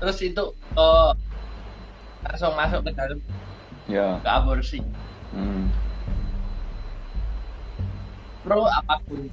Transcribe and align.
terus 0.00 0.18
itu 0.18 0.44
uh, 0.74 1.12
langsung 2.22 2.52
masuk 2.54 2.80
ke 2.82 2.92
dalam 2.92 3.18
Ya. 3.84 4.18
ke 4.18 4.28
aborsi 4.28 4.78
Hmm. 5.30 5.70
pro 8.40 8.64
apa 8.64 8.98
pun 9.00 9.30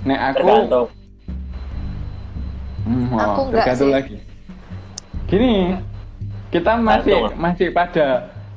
Nek 0.00 0.20
aku 0.30 0.38
tergantung 0.38 0.88
Hmm, 2.80 3.04
oh, 3.10 3.20
Aku 3.20 3.40
enggak 3.44 3.68
tergantung 3.68 3.84
sih. 3.84 3.92
lagi. 3.92 4.16
Gini, 5.26 5.76
kita 6.48 6.72
masih 6.74 7.12
Tergantung. 7.12 7.36
masih 7.36 7.68
pada 7.68 8.06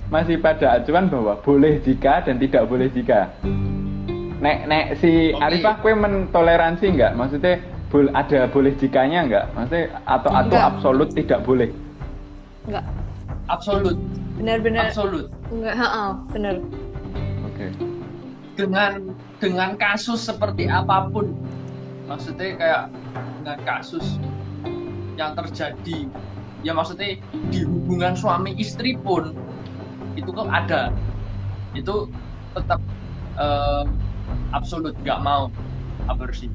masih 0.07 0.35
pada 0.37 0.67
acuan 0.73 1.05
bahwa 1.07 1.33
boleh 1.37 1.79
jika 1.81 2.23
dan 2.23 2.39
tidak 2.39 2.63
boleh 2.63 2.87
jika. 2.87 3.27
Nek 4.39 4.57
nek 4.65 4.85
si 4.97 5.31
Oke. 5.31 5.41
Arifah 5.41 5.75
kue 5.77 5.91
mentoleransi 5.91 6.85
nggak? 6.89 7.11
Maksudnya 7.11 7.59
bol, 7.91 8.07
ada 8.15 8.47
boleh 8.47 8.71
jikanya 8.79 9.27
nggak? 9.27 9.45
Maksudnya 9.53 9.99
atau 10.07 10.31
atau 10.31 10.55
Enggak. 10.55 10.69
absolut 10.73 11.09
tidak 11.11 11.39
boleh? 11.43 11.69
Enggak. 12.65 12.85
absolut 13.51 13.97
Benar-benar 14.39 14.89
absolut 14.89 15.27
enggak, 15.51 15.75
heeh, 15.75 16.09
benar. 16.31 16.55
Oke. 17.51 17.67
dengan 18.55 18.91
dengan 19.43 19.69
kasus 19.75 20.23
seperti 20.23 20.71
apa 20.71 21.11
pun 21.11 21.35
maksudnya 22.07 22.55
kayak 22.55 22.83
dengan 23.43 23.59
kasus 23.67 24.17
yang 25.19 25.35
terjadi 25.35 26.07
ya 26.63 26.71
maksudnya 26.71 27.19
di 27.51 27.59
hubungan 27.67 28.15
suami 28.15 28.55
istri 28.55 28.95
pun 29.01 29.35
itu 30.15 30.29
kok 30.31 30.47
ada 30.47 30.95
itu 31.75 32.07
tetap 32.55 32.79
eh, 33.39 33.83
absolut 34.55 34.95
nggak 35.03 35.19
mau 35.23 35.51
aborsi 36.07 36.47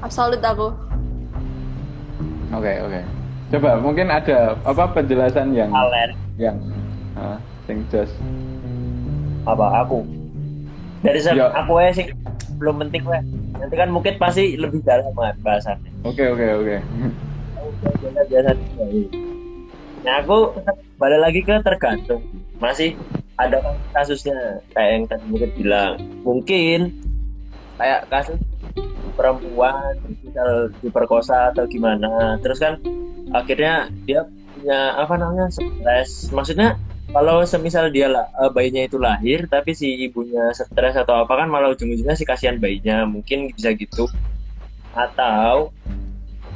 Absolut 0.00 0.40
aku. 0.40 0.68
Oke 2.50 2.72
oke. 2.78 3.00
Coba 3.50 3.70
mungkin 3.76 4.06
ada 4.06 4.54
apa 4.60 4.84
penjelasan 4.90 5.50
yang 5.50 5.70
Alen 5.70 6.10
yang 6.36 6.56
ah, 7.14 7.36
sing 7.64 7.82
jos. 7.88 8.10
apa 9.40 9.82
aku 9.82 10.04
dari 11.00 11.16
se- 11.16 11.32
Ya. 11.32 11.48
aku 11.50 11.80
ya 11.80 11.90
sih 11.90 12.06
belum 12.56 12.76
penting 12.78 13.02
weh 13.02 13.24
nanti 13.56 13.72
kan 13.72 13.88
mungkin 13.88 14.14
pasti 14.16 14.52
lebih 14.54 14.84
dalam 14.84 15.08
bahasannya 15.16 15.88
Oke 16.02 16.28
oke 16.28 16.44
oke. 16.60 16.76
biasa 17.80 18.20
biasa 18.30 18.50
nah 20.00 20.20
aku 20.20 20.52
balik 20.96 21.20
lagi 21.20 21.40
ke 21.40 21.56
tergantung 21.58 22.20
masih 22.56 22.92
ada 23.34 23.58
kan 23.58 23.74
kasusnya 23.96 24.36
kayak 24.70 24.90
yang 24.92 25.04
tadi 25.08 25.24
mungkin 25.26 25.50
bilang 25.56 25.92
mungkin 26.20 26.80
kayak 27.74 28.04
kasus 28.06 28.36
perempuan 29.20 30.00
misal 30.24 30.72
diperkosa 30.80 31.52
atau 31.52 31.68
gimana. 31.68 32.40
Terus 32.40 32.56
kan 32.56 32.80
akhirnya 33.36 33.92
dia 34.08 34.24
punya 34.56 34.96
apa 34.96 35.20
namanya 35.20 35.52
stres. 35.52 36.32
Maksudnya 36.32 36.80
kalau 37.12 37.44
semisal 37.44 37.92
dia 37.92 38.08
eh, 38.08 38.50
bayinya 38.56 38.88
itu 38.88 38.96
lahir 38.96 39.44
tapi 39.52 39.76
si 39.76 40.08
ibunya 40.08 40.48
stres 40.56 40.96
atau 40.96 41.20
apa 41.28 41.44
kan 41.44 41.52
malah 41.52 41.76
ujung-ujungnya 41.76 42.16
si 42.16 42.24
kasihan 42.24 42.56
bayinya. 42.56 43.04
Mungkin 43.04 43.52
bisa 43.52 43.76
gitu. 43.76 44.08
Atau 44.96 45.76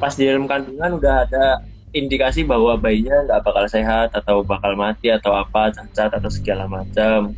pas 0.01 0.17
di 0.17 0.25
dalam 0.25 0.49
kandungan 0.49 0.97
udah 0.97 1.29
ada 1.29 1.61
indikasi 1.95 2.43
bahwa 2.43 2.81
bayinya 2.81 3.29
nggak 3.29 3.45
bakal 3.45 3.65
sehat 3.71 4.11
atau 4.17 4.41
bakal 4.43 4.75
mati 4.75 5.13
atau 5.13 5.37
apa 5.37 5.69
cacat 5.71 6.17
atau 6.17 6.31
segala 6.33 6.65
macam. 6.65 7.37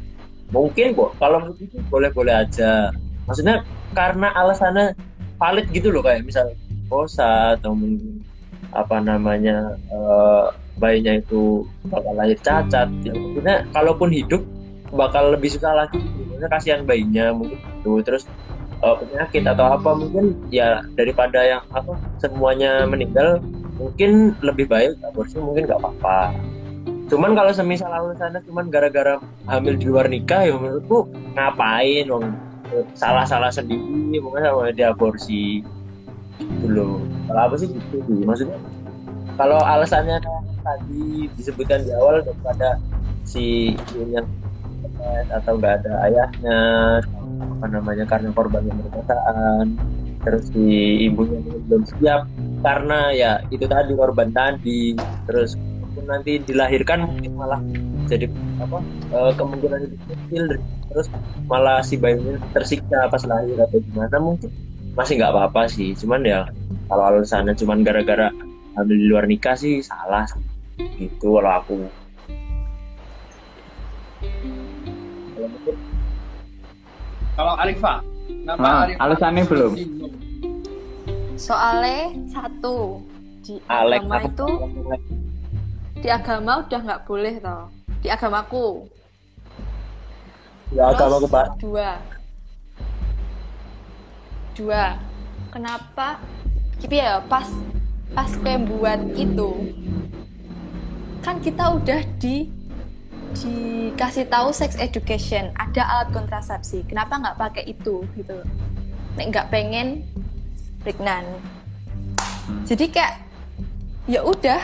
Mungkin 0.55 0.95
kok 0.95 1.19
kalau 1.19 1.51
begitu 1.51 1.83
boleh-boleh 1.91 2.47
aja. 2.47 2.95
Maksudnya 3.27 3.67
karena 3.93 4.31
alasannya 4.33 4.95
valid 5.37 5.67
gitu 5.73 5.89
loh 5.93 6.03
kayak 6.05 6.25
misal 6.25 6.51
kosa 6.87 7.59
atau 7.59 7.77
apa 8.75 8.97
namanya 9.01 9.77
eh, 9.89 10.45
bayinya 10.77 11.17
itu 11.17 11.65
bakal 11.89 12.13
lahir 12.13 12.37
cacat 12.45 12.89
ya 13.05 13.13
maksudnya 13.17 13.65
kalaupun 13.73 14.13
hidup 14.13 14.45
bakal 14.95 15.35
lebih 15.35 15.51
susah 15.51 15.75
lagi. 15.75 15.99
Maksudnya 15.99 16.49
kasihan 16.53 16.81
bayinya 16.87 17.35
mungkin 17.35 17.59
itu 17.59 17.93
terus 18.07 18.29
eh, 18.85 18.97
penyakit 19.03 19.43
atau 19.49 19.67
apa 19.75 19.91
mungkin 19.97 20.37
ya 20.53 20.85
daripada 20.95 21.43
yang 21.43 21.63
apa 21.75 21.99
semuanya 22.23 22.87
meninggal 22.87 23.43
mungkin 23.77 24.37
lebih 24.41 24.71
baik 24.71 24.95
aborsi 25.03 25.41
mungkin 25.41 25.67
nggak 25.67 25.81
apa-apa. 25.81 26.37
Cuman 27.07 27.39
kalau 27.39 27.55
semisal 27.55 27.87
alasannya 27.87 28.43
cuman 28.51 28.67
gara-gara 28.67 29.23
hamil 29.47 29.79
di 29.79 29.87
luar 29.87 30.11
nikah 30.11 30.43
ya 30.43 30.59
menurutku 30.59 31.07
ngapain 31.39 32.11
wong 32.11 32.35
salah-salah 32.95 33.51
sendiri 33.51 34.19
mungkin 34.21 34.45
sama 34.45 34.73
dia 34.73 34.93
aborsi 34.93 35.65
gitu 36.39 36.67
loh. 36.69 37.01
Kalau 37.27 37.41
apa 37.41 37.55
sih 37.59 37.69
gitu? 37.71 37.99
Maksudnya 38.25 38.59
kalau 39.37 39.61
alasannya 39.61 40.21
tadi 40.65 41.29
disebutkan 41.37 41.85
di 41.85 41.93
awal 41.95 42.25
daripada 42.25 42.81
si 43.29 43.77
yang 43.95 44.27
atau 45.31 45.61
nggak 45.61 45.85
ada 45.85 45.93
ayahnya 46.09 46.59
apa 47.61 47.67
namanya 47.69 48.05
karena 48.09 48.33
korban 48.33 48.65
yang 48.65 48.79
perkosaan 48.89 49.77
terus 50.25 50.51
si 50.51 50.67
ibunya 51.07 51.39
belum 51.69 51.83
siap 51.87 52.27
karena 52.65 53.13
ya 53.13 53.33
itu 53.53 53.69
tadi 53.69 53.93
korban 53.95 54.33
tadi 54.33 54.97
terus 55.29 55.55
nanti 56.07 56.39
dilahirkan 56.43 57.03
mungkin 57.03 57.33
malah 57.35 57.61
jadi 58.07 58.27
apa 58.63 58.79
eh, 59.13 59.33
kemungkinan 59.35 59.79
itu 59.87 59.97
kecil 60.07 60.45
terus 60.87 61.07
malah 61.51 61.83
si 61.83 61.99
bayinya 61.99 62.39
tersiksa 62.55 63.11
pas 63.11 63.23
lahir 63.27 63.59
atau 63.59 63.79
gimana 63.83 64.17
mungkin 64.23 64.51
masih 64.97 65.21
nggak 65.21 65.33
apa-apa 65.37 65.69
sih. 65.69 65.93
Cuman 65.93 66.25
ya 66.25 66.49
kalau 66.89 67.05
alasannya 67.13 67.53
cuman 67.53 67.85
gara-gara 67.85 68.33
hamil 68.81 68.97
di 68.97 69.07
luar 69.13 69.29
nikah 69.29 69.53
sih 69.53 69.85
salah 69.85 70.25
gitu 70.97 71.37
kalau 71.37 71.53
aku. 71.53 71.77
Kalau 75.37 75.49
mungkin 75.53 75.77
kalau 77.37 77.53
Arifah 77.61 77.99
kenapa 78.25 78.61
Ah, 78.65 78.79
Arifah 78.89 79.03
alasannya 79.05 79.45
belum. 79.45 79.73
Soalnya 81.37 82.17
satu 82.33 83.05
di 83.45 83.61
Alex 83.69 84.01
agama 84.01 84.17
itu 84.25 84.49
di 86.01 86.09
agama 86.09 86.53
udah 86.65 86.81
nggak 86.81 87.03
boleh 87.05 87.35
toh. 87.45 87.76
Di 88.07 88.15
agamaku. 88.15 88.87
ya 90.71 90.95
Terus, 90.95 90.95
agama 90.95 91.17
aku 91.19 91.27
pak 91.27 91.47
Dua. 91.59 91.91
Dua. 94.55 94.85
Kenapa? 95.51 96.23
Gitu 96.79 96.95
ya 96.95 97.19
pas 97.27 97.51
pas 98.15 98.31
gue 98.31 98.55
buat 98.71 99.01
itu 99.19 99.51
kan 101.27 101.43
kita 101.43 101.75
udah 101.75 102.01
di 102.23 102.47
dikasih 103.35 104.31
tahu 104.31 104.55
sex 104.55 104.79
education 104.79 105.51
ada 105.59 105.83
alat 105.83 106.09
kontrasepsi 106.15 106.87
kenapa 106.87 107.19
nggak 107.19 107.37
pakai 107.37 107.65
itu 107.67 108.07
gitu 108.15 108.39
nek 109.19 109.27
nggak 109.35 109.51
pengen 109.51 110.07
pregnant 110.87 111.27
jadi 112.63 112.87
kayak 112.89 113.15
ya 114.07 114.23
udah 114.23 114.63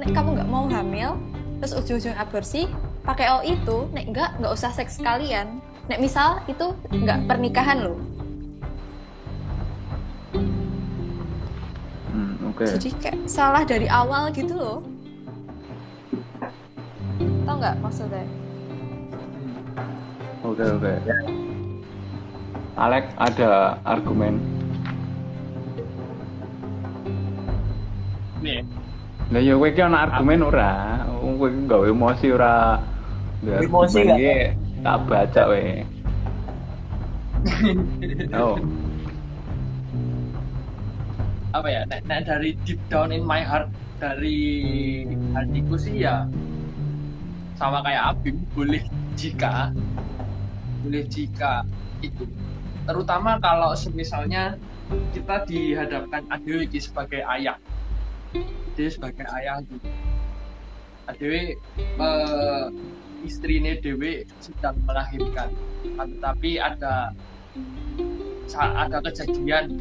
nek 0.00 0.10
kamu 0.16 0.40
nggak 0.40 0.50
mau 0.50 0.64
hamil 0.72 1.20
terus 1.60 1.76
ujung-ujung 1.76 2.16
aborsi 2.16 2.64
pakai 3.04 3.26
all 3.28 3.44
itu 3.44 3.84
nek 3.92 4.08
nggak 4.08 4.30
nggak 4.40 4.52
usah 4.52 4.72
seks 4.72 4.96
sekalian 4.96 5.60
nek 5.86 6.00
misal 6.00 6.40
itu 6.48 6.72
nggak 6.88 7.28
pernikahan 7.28 7.84
loh 7.84 8.00
Hmm, 12.10 12.34
oke. 12.50 12.66
jadi 12.66 12.90
kayak 12.98 13.18
salah 13.30 13.62
dari 13.62 13.86
awal 13.86 14.32
gitu 14.34 14.56
loh 14.56 14.78
tau 17.44 17.54
nggak 17.54 17.76
maksudnya 17.78 18.24
Oke 20.40 20.64
oke. 20.64 20.92
Alex 22.80 23.12
ada 23.20 23.76
argumen. 23.84 24.40
nih 28.40 28.64
Lah 29.30 29.40
ya 29.40 29.54
kowe 29.54 29.68
iki 29.70 29.80
ana 29.82 30.10
argumen 30.10 30.42
ora? 30.42 31.06
Kowe 31.10 31.46
iki 31.46 31.58
nggawe 31.66 31.86
emosi 31.86 32.26
ora? 32.34 32.82
Emosi 33.46 34.00
iki 34.02 34.34
Tak 34.80 34.96
baca 35.06 35.42
we. 35.52 35.86
Oh, 38.36 38.60
apa 41.50 41.66
ya 41.66 41.82
nek, 41.90 42.06
nek 42.06 42.30
dari 42.30 42.54
deep 42.62 42.78
down 42.86 43.10
in 43.10 43.26
my 43.26 43.42
heart 43.42 43.66
dari 43.98 45.02
hatiku 45.34 45.74
sih 45.74 46.06
ya 46.06 46.30
sama 47.58 47.82
kayak 47.82 48.14
Abim 48.14 48.38
boleh 48.54 48.86
jika 49.18 49.74
boleh 50.86 51.04
jika 51.10 51.66
itu 52.00 52.24
terutama 52.86 53.36
kalau 53.42 53.74
misalnya 53.92 54.56
kita 55.10 55.42
dihadapkan 55.44 56.22
Adewi 56.30 56.70
iki 56.70 56.80
sebagai 56.80 57.26
ayah 57.26 57.58
dia 58.78 58.88
sebagai 58.88 59.26
ayah 59.26 59.60
gitu 59.66 59.88
Adewi 61.10 61.58
eh, 61.78 62.66
istrinya 63.26 63.74
Dewi 63.82 64.24
sedang 64.38 64.78
melahirkan. 64.86 65.50
Kan, 65.98 66.08
tetapi 66.18 66.50
ada 66.60 67.10
ada 68.54 68.98
kejadian. 69.10 69.80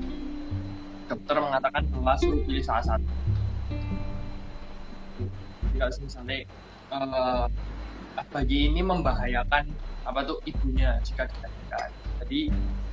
Dokter 1.09 1.41
mengatakan 1.41 1.89
bahwa 1.89 2.13
suruh 2.21 2.41
pilih 2.45 2.61
salah 2.61 2.85
satu. 2.85 3.09
Kalau 5.77 5.97
misalnya 6.01 6.45
eh, 6.93 7.45
bayi 8.29 8.69
ini 8.69 8.81
membahayakan 8.83 9.69
apa 10.05 10.19
tuh 10.25 10.37
ibunya 10.45 10.97
jika 11.05 11.29
dilahirkan. 11.29 11.89
Jadi 12.25 12.41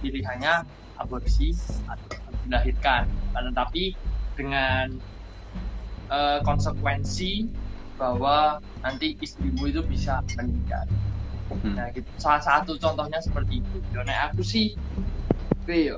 pilihannya 0.01 0.55
aborsi 0.97 1.53
atau 1.89 2.09
dilahirkan. 2.47 3.05
Nah, 3.37 3.43
tetapi 3.53 3.93
dengan 4.37 4.97
eh, 6.11 6.39
konsekuensi 6.43 7.47
bahwa 7.97 8.61
nanti 8.85 9.17
istrimu 9.25 9.73
itu 9.73 9.81
bisa 9.87 10.21
meninggal 10.37 10.85
Hmm. 11.47 11.79
Nah, 11.79 11.87
gitu. 11.95 12.09
Salah 12.19 12.43
satu 12.43 12.75
contohnya 12.75 13.23
seperti 13.23 13.63
itu. 13.63 13.77
Nek 13.95 14.19
aku 14.33 14.43
sih, 14.43 14.75
gue 15.63 15.95
yo 15.95 15.97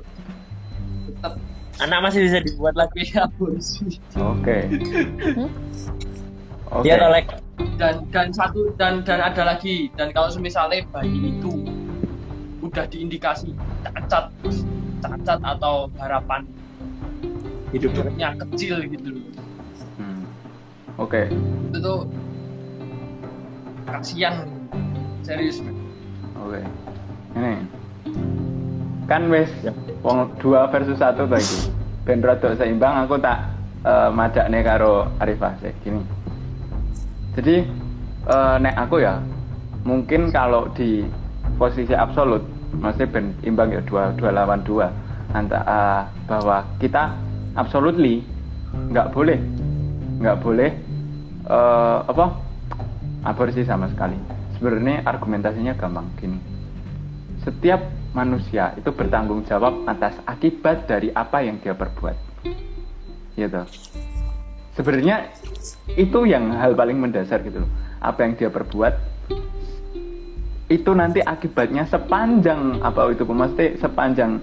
tetap 1.09 1.41
Anak 1.79 2.11
masih 2.11 2.27
bisa 2.27 2.43
dibuat 2.43 2.75
lagi. 2.75 3.07
aborsi. 3.15 4.03
Oke. 4.19 4.67
Hmm? 4.67 5.49
Oke. 6.75 6.83
Dia 6.85 6.99
tolek. 6.99 7.39
Dan 7.79 8.03
dan 8.11 8.29
satu 8.35 8.75
dan 8.75 9.01
dan 9.07 9.23
ada 9.23 9.55
lagi. 9.55 9.87
Dan 9.95 10.11
kalau 10.11 10.27
misalnya 10.43 10.83
bayi 10.91 11.39
itu 11.39 11.65
udah 12.59 12.83
diindikasi 12.91 13.55
cacat, 13.87 14.27
cacat 15.01 15.39
atau 15.39 15.87
harapan 15.97 16.43
hidupnya 17.71 18.35
kecil 18.35 18.83
gitu 18.85 19.07
loh. 19.15 19.23
Oke. 20.99 21.31
Itu 21.71 21.77
tuh 21.79 21.99
kasihan 23.87 24.43
serius. 25.23 25.63
Oke. 26.35 26.59
Ini 27.39 27.53
kan 29.07 29.31
wis 29.31 29.49
Ya. 29.65 29.73
wong 30.03 30.29
dua 30.43 30.67
versus 30.69 30.99
satu 30.99 31.23
tadi. 31.25 31.71
Ben 32.03 32.19
rada 32.19 32.51
seimbang 32.59 33.07
aku 33.07 33.15
tak 33.17 33.47
eh, 33.87 34.09
majakne 34.11 34.59
karo 34.61 35.07
Arifah 35.23 35.55
sih 35.63 35.71
gini. 35.81 36.03
Jadi 37.39 37.55
eh, 38.27 38.55
nek 38.59 38.75
aku 38.75 38.99
ya 38.99 39.23
mungkin 39.87 40.29
kalau 40.35 40.67
di 40.75 41.07
posisi 41.55 41.95
absolut 41.95 42.43
masih 42.75 43.07
ben 43.09 43.33
imbang 43.41 43.71
ya 43.73 43.81
dua 43.87 44.13
dua 44.19 44.29
lawan 44.35 44.61
dua 44.67 44.91
antara 45.33 46.05
bahwa 46.29 46.61
kita 46.77 47.15
absolutely 47.57 48.21
nggak 48.93 49.09
boleh 49.09 49.39
nggak 50.19 50.37
boleh 50.43 50.71
eh, 51.45 51.99
apa? 52.07 52.25
Aborsi 53.23 53.67
sama 53.67 53.91
sekali. 53.91 54.15
Sebenarnya 54.57 55.03
argumentasinya 55.07 55.75
gampang 55.75 56.07
gini. 56.19 56.39
Setiap 57.43 57.79
manusia 58.11 58.75
itu 58.75 58.91
bertanggung 58.91 59.47
jawab 59.47 59.87
atas 59.87 60.17
akibat 60.27 60.87
dari 60.87 61.11
apa 61.15 61.43
yang 61.43 61.59
dia 61.63 61.71
perbuat. 61.75 62.15
Gitu. 63.35 63.61
Sebenarnya 64.75 65.31
itu 65.95 66.19
yang 66.27 66.55
hal 66.55 66.75
paling 66.75 66.99
mendasar 66.99 67.43
gitu 67.43 67.63
loh. 67.63 67.71
Apa 67.99 68.23
yang 68.23 68.39
dia 68.39 68.47
perbuat 68.47 68.95
itu 70.69 70.91
nanti 70.93 71.19
akibatnya 71.19 71.83
sepanjang 71.89 72.77
apa 72.85 73.09
itu 73.09 73.25
mesti 73.25 73.81
sepanjang 73.81 74.37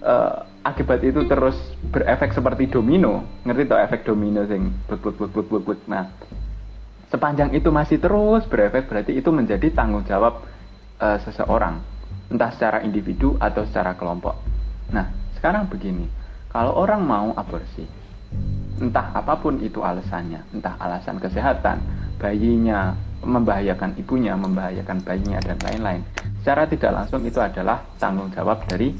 eh, 0.00 0.36
akibat 0.66 1.00
itu 1.06 1.22
terus 1.30 1.54
berefek 1.94 2.34
seperti 2.34 2.66
domino. 2.66 3.22
Ngerti 3.46 3.62
toh 3.70 3.78
efek 3.78 4.02
domino 4.02 4.42
sing 4.50 4.74
but 4.90 4.98
but, 5.02 5.30
but. 5.62 5.80
nah 5.86 6.10
sepanjang 7.06 7.54
itu 7.54 7.70
masih 7.70 8.02
terus 8.02 8.42
berefek 8.50 8.90
berarti 8.90 9.14
itu 9.14 9.30
menjadi 9.30 9.70
tanggung 9.70 10.02
jawab 10.02 10.42
eh, 10.98 11.18
seseorang. 11.22 11.78
Entah 12.26 12.50
secara 12.50 12.82
individu 12.82 13.38
atau 13.38 13.62
secara 13.62 13.94
kelompok. 13.94 14.34
Nah 14.90 15.06
sekarang 15.38 15.70
begini. 15.70 16.10
Kalau 16.50 16.72
orang 16.74 17.04
mau 17.04 17.30
aborsi 17.36 18.06
entah 18.76 19.08
apa 19.16 19.40
pun 19.40 19.56
itu 19.64 19.80
alasannya 19.80 20.44
entah 20.52 20.76
alasan 20.76 21.16
kesehatan 21.16 21.80
bayinya 22.20 22.92
membahayakan 23.24 23.96
ibunya 23.96 24.36
membahayakan 24.36 25.00
bayinya 25.00 25.40
dan 25.40 25.56
lain-lain 25.64 26.02
secara 26.44 26.68
tidak 26.68 26.92
langsung 26.92 27.24
itu 27.24 27.40
adalah 27.40 27.80
tanggung 27.96 28.28
jawab 28.36 28.60
dari 28.68 28.92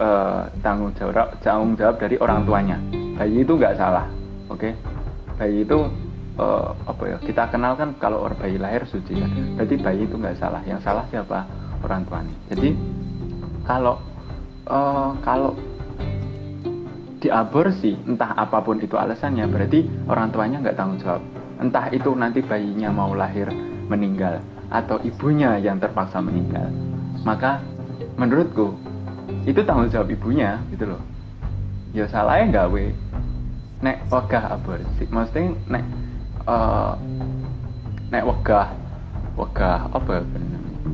eh, 0.00 0.40
tanggung 0.64 0.92
jawab 0.96 1.36
tanggung 1.44 1.76
jawab 1.76 2.00
dari 2.00 2.16
orang 2.16 2.48
tuanya. 2.48 2.78
Bayi 3.20 3.44
itu 3.44 3.52
nggak 3.52 3.76
salah 3.76 4.08
oke? 4.48 4.72
Bayi 5.36 5.62
itu 5.62 5.78
eh, 6.40 6.68
apa 6.88 7.02
ya 7.04 7.16
kita 7.20 7.44
kenal 7.52 7.76
kan 7.76 7.92
kalau 8.00 8.24
orang 8.24 8.38
bayi 8.40 8.56
lahir 8.56 8.82
suci 8.88 9.20
kan. 9.20 9.30
Berarti 9.60 9.74
bayi 9.76 10.00
itu 10.08 10.16
nggak 10.16 10.36
salah. 10.40 10.64
Yang 10.64 10.80
salah 10.88 11.04
siapa? 11.12 11.44
Orang 11.84 12.08
tuanya. 12.08 12.34
Jadi 12.48 12.72
kalau 13.68 14.00
eh, 14.64 15.10
kalau 15.20 15.52
diaborsi 17.20 18.00
entah 18.08 18.32
apa 18.32 18.64
pun 18.64 18.80
itu 18.80 18.96
alasannya 18.96 19.44
berarti 19.44 19.84
orang 20.08 20.32
tuanya 20.32 20.56
nggak 20.64 20.76
tanggung 20.80 21.00
jawab. 21.04 21.22
Entah 21.60 21.92
itu 21.92 22.16
nanti 22.16 22.40
bayinya 22.40 22.88
mau 22.88 23.12
lahir 23.12 23.52
meninggal 23.92 24.40
atau 24.72 24.96
ibunya 25.04 25.60
yang 25.60 25.76
terpaksa 25.76 26.24
meninggal. 26.24 26.72
Maka 27.20 27.60
menurutku 28.16 28.72
itu 29.48 29.60
tanggung 29.64 29.88
jawab 29.88 30.08
ibunya 30.12 30.60
gitu 30.72 30.96
loh. 30.96 31.02
Ya 31.96 32.04
salahnya 32.06 32.44
nggak 32.50 32.66
we. 32.72 32.92
Nek 33.80 34.04
wegah 34.12 34.44
aborsi 34.60 35.08
maksudnya 35.08 35.56
nek 35.72 35.84
eh, 36.44 36.92
nek 38.12 38.24
wegah 38.28 38.68
wegah 39.40 39.88
apa 39.88 40.10
ya 40.20 40.22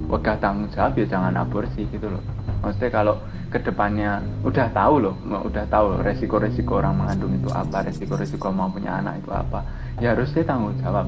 wegah 0.06 0.36
tanggung 0.38 0.70
jawab 0.70 0.94
ya 0.94 1.06
jangan 1.10 1.34
aborsi 1.34 1.82
gitu 1.90 2.06
loh. 2.06 2.22
Maksudnya 2.62 2.90
kalau 2.94 3.14
ke 3.50 3.58
depannya 3.62 4.22
udah 4.42 4.66
tahu 4.74 4.94
loh 5.02 5.14
udah 5.22 5.64
tahu 5.70 5.94
loh 5.94 6.00
resiko-resiko 6.02 6.82
orang 6.82 6.98
mengandung 6.98 7.30
itu 7.34 7.46
apa 7.54 7.86
resiko-resiko 7.86 8.50
mau 8.50 8.66
punya 8.66 8.98
anak 8.98 9.22
itu 9.22 9.30
apa 9.30 9.62
ya 10.02 10.14
harusnya 10.14 10.42
tanggung 10.46 10.74
jawab. 10.82 11.06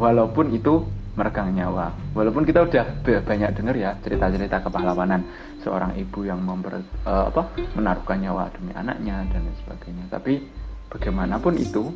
Walaupun 0.00 0.56
itu 0.56 0.84
meregang 1.20 1.52
nyawa. 1.52 1.92
Walaupun 2.16 2.48
kita 2.48 2.64
udah 2.64 3.04
ba- 3.04 3.24
banyak 3.28 3.52
dengar 3.52 3.76
ya 3.76 3.92
cerita-cerita 4.00 4.64
kepahlawanan 4.64 5.20
seorang 5.60 5.92
ibu 6.00 6.24
yang 6.24 6.40
memper, 6.40 6.80
eh, 6.80 7.24
apa 7.28 7.52
menaruhkan 7.76 8.24
nyawa 8.24 8.48
demi 8.56 8.72
anaknya 8.72 9.28
dan 9.28 9.44
lain 9.44 9.56
sebagainya. 9.60 10.04
Tapi 10.08 10.40
bagaimanapun 10.88 11.60
itu 11.60 11.92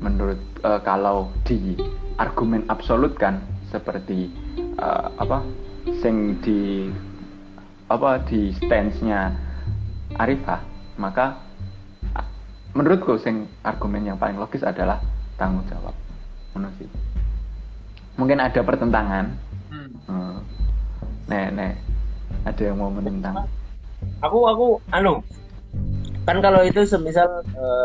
menurut 0.00 0.40
eh, 0.64 0.80
kalau 0.80 1.28
di 1.44 1.76
argumen 2.16 2.64
absolut 2.72 3.12
kan 3.20 3.44
seperti 3.68 4.32
eh, 4.56 5.06
apa 5.20 5.44
sing 6.00 6.40
di 6.40 6.88
apa 7.92 8.24
di 8.24 8.56
stance-nya 8.56 9.36
Arifah 10.16 10.64
maka 10.96 11.44
menurutku 12.72 13.16
sing 13.20 13.48
argumen 13.64 14.04
yang 14.04 14.20
paling 14.20 14.36
logis 14.36 14.60
adalah 14.60 15.00
tanggung 15.40 15.64
jawab. 15.68 15.96
Ngono 16.52 16.68
sih. 16.76 17.05
Mungkin 18.16 18.40
ada 18.40 18.60
pertentangan 18.60 19.26
Hmm. 19.66 19.90
Hmm. 20.06 20.34
nek 21.26 21.46
nek 21.52 21.72
ada 22.46 22.62
yang 22.62 22.78
mau 22.78 22.88
menentang 22.88 23.34
Aku 24.22 24.46
aku 24.46 24.66
anu 24.90 25.18
kan 26.22 26.38
kalau 26.38 26.62
itu 26.62 26.82
semisal 26.82 27.42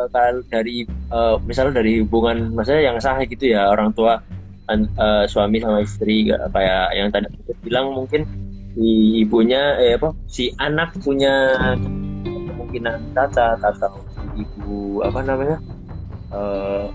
kalau 0.09 0.41
dari 0.47 0.85
eh, 0.87 1.35
misal 1.43 1.69
dari 1.69 2.01
hubungan 2.01 2.53
maksudnya 2.53 2.85
yang 2.85 2.97
sah 2.97 3.17
gitu 3.21 3.53
ya 3.53 3.69
orang 3.69 3.93
tua 3.93 4.21
eh, 4.69 5.25
suami 5.25 5.57
sama 5.57 5.81
istri 5.81 6.29
kayak- 6.29 6.91
yang 6.93 7.09
tadi 7.09 7.27
bilang 7.61 7.93
mungkin 7.93 8.25
si 8.71 8.87
ibunya 9.19 9.75
eh 9.77 9.99
apa 9.99 10.15
si 10.25 10.53
anak 10.57 10.95
punya 11.01 11.51
kemungkinan 12.23 13.11
cacat 13.11 13.59
atau 13.59 13.99
ibu 14.33 15.01
apa 15.03 15.19
namanya 15.21 15.57
eh, 16.31 16.85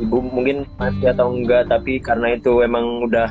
ibu 0.00 0.18
mungkin 0.22 0.66
mati 0.80 1.06
atau 1.06 1.30
enggak 1.30 1.70
tapi 1.70 2.02
karena 2.02 2.34
itu 2.34 2.64
emang 2.64 3.06
udah 3.06 3.30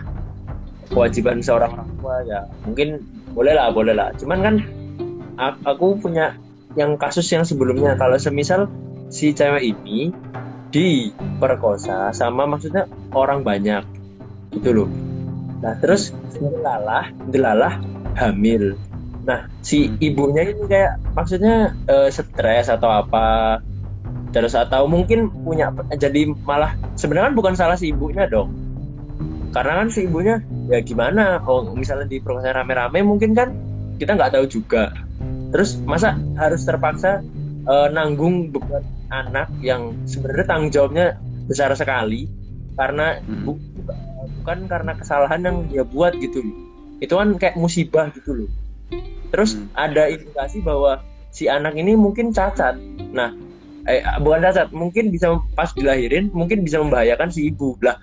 kewajiban 0.91 1.41
seorang 1.41 1.73
orang 1.73 1.89
tua 1.99 2.15
ya 2.27 2.39
mungkin 2.67 3.01
boleh 3.33 3.53
lah 3.57 3.73
boleh 3.73 3.93
lah. 3.97 4.13
Cuman 4.15 4.39
kan 4.45 4.55
aku 5.65 5.97
punya 5.97 6.37
yang 6.77 6.95
kasus 6.97 7.25
yang 7.33 7.41
sebelumnya. 7.41 7.97
Kalau 7.97 8.15
semisal 8.17 8.69
si 9.09 9.33
cewek 9.33 9.73
ini 9.73 10.13
diperkosa 10.73 12.09
sama 12.13 12.49
maksudnya 12.49 12.89
orang 13.13 13.41
banyak 13.41 13.81
gitu 14.53 14.85
loh. 14.85 14.89
Nah 15.61 15.77
terus 15.81 16.13
delalah 16.37 17.09
delalah 17.29 17.77
hamil. 18.17 18.77
Nah 19.25 19.49
si 19.65 19.93
ibunya 20.01 20.53
ini 20.53 20.63
kayak 20.69 20.97
maksudnya 21.17 21.73
eh, 21.89 22.09
stres 22.09 22.69
atau 22.69 22.89
apa 22.89 23.57
terus 24.33 24.57
atau 24.57 24.89
mungkin 24.89 25.29
punya 25.45 25.69
jadi 25.93 26.33
malah 26.43 26.73
sebenarnya 26.97 27.29
kan 27.31 27.35
bukan 27.37 27.53
salah 27.53 27.77
si 27.77 27.93
ibunya 27.93 28.25
dong. 28.25 28.49
Karena 29.53 29.85
kan 29.85 29.93
si 29.93 30.09
ibunya 30.09 30.41
ya 30.67 30.81
gimana 30.81 31.37
kalau 31.45 31.77
misalnya 31.77 32.09
di 32.09 32.17
proses 32.17 32.49
rame-rame 32.49 33.05
mungkin 33.05 33.37
kan 33.37 33.53
kita 34.01 34.17
nggak 34.17 34.33
tahu 34.33 34.49
juga. 34.49 34.89
Terus 35.53 35.77
masa 35.85 36.17
harus 36.41 36.65
terpaksa 36.65 37.21
eh, 37.63 37.87
nanggung 37.93 38.49
beban 38.49 38.81
anak 39.13 39.47
yang 39.61 39.93
sebenarnya 40.09 40.45
tanggung 40.49 40.73
jawabnya 40.73 41.13
besar 41.45 41.69
sekali. 41.77 42.25
Karena 42.73 43.21
Hmm. 43.21 43.45
bu- 43.45 43.61
bukan 44.41 44.65
karena 44.65 44.97
kesalahan 44.97 45.45
yang 45.45 45.57
dia 45.69 45.85
buat 45.85 46.17
gitu 46.17 46.41
itu 46.97 47.13
kan 47.13 47.37
kayak 47.37 47.53
musibah 47.53 48.09
gitu 48.17 48.33
loh. 48.33 48.49
Terus 49.29 49.53
Hmm. 49.55 49.69
ada 49.77 50.09
indikasi 50.09 50.65
bahwa 50.65 51.05
si 51.29 51.45
anak 51.45 51.77
ini 51.77 51.93
mungkin 51.93 52.33
cacat. 52.33 52.73
Nah 53.13 53.29
eh 53.83 53.99
bukan 54.23 54.47
cacat 54.47 54.71
mungkin 54.71 55.11
bisa 55.11 55.35
pas 55.59 55.75
dilahirin 55.75 56.31
mungkin 56.31 56.63
bisa 56.63 56.79
membahayakan 56.79 57.27
si 57.27 57.51
ibu 57.51 57.75
lah 57.83 57.99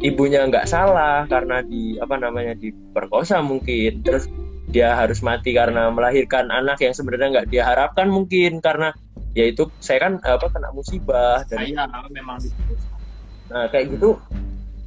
ibunya 0.00 0.46
nggak 0.46 0.64
salah 0.64 1.26
karena 1.28 1.60
di 1.60 1.98
apa 2.00 2.16
namanya 2.16 2.54
diperkosa 2.56 3.42
mungkin 3.44 4.00
terus 4.06 4.30
dia 4.68 4.94
harus 4.96 5.24
mati 5.24 5.56
karena 5.56 5.88
melahirkan 5.92 6.52
anak 6.52 6.80
yang 6.80 6.94
sebenarnya 6.96 7.28
nggak 7.40 7.48
dia 7.52 7.64
harapkan 7.64 8.08
mungkin 8.08 8.60
karena 8.60 8.92
ya 9.36 9.48
itu 9.48 9.68
saya 9.80 10.08
kan 10.08 10.12
apa 10.24 10.48
kena 10.48 10.72
musibah 10.72 11.44
dan 11.48 11.66
Saya 11.66 11.86
memang 12.12 12.36
di 12.40 12.48
nah 13.48 13.64
kayak 13.72 13.96
gitu 13.96 14.20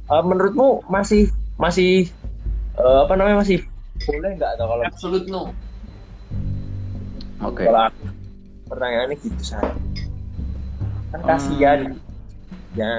eh, 0.06 0.22
menurutmu 0.22 0.86
masih 0.86 1.30
masih 1.58 2.10
eh, 2.78 2.98
apa 3.04 3.12
namanya 3.18 3.42
masih 3.42 3.58
boleh 4.06 4.30
nggak 4.34 4.50
atau 4.58 4.66
kalau 4.66 4.82
absolute 4.86 5.26
no. 5.30 5.42
Oke. 7.42 7.66
aku 7.66 8.06
pertanyaannya 8.70 9.18
gitu 9.18 9.42
saya 9.42 9.74
kan 11.12 11.20
Hmm. 11.20 11.28
kasihan 11.28 11.80
ya 12.72 12.92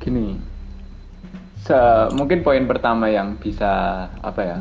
Gini. 0.00 0.40
Se 1.60 1.76
mungkin 2.16 2.40
poin 2.40 2.64
pertama 2.64 3.12
yang 3.12 3.36
bisa 3.36 4.06
apa 4.24 4.40
ya? 4.40 4.58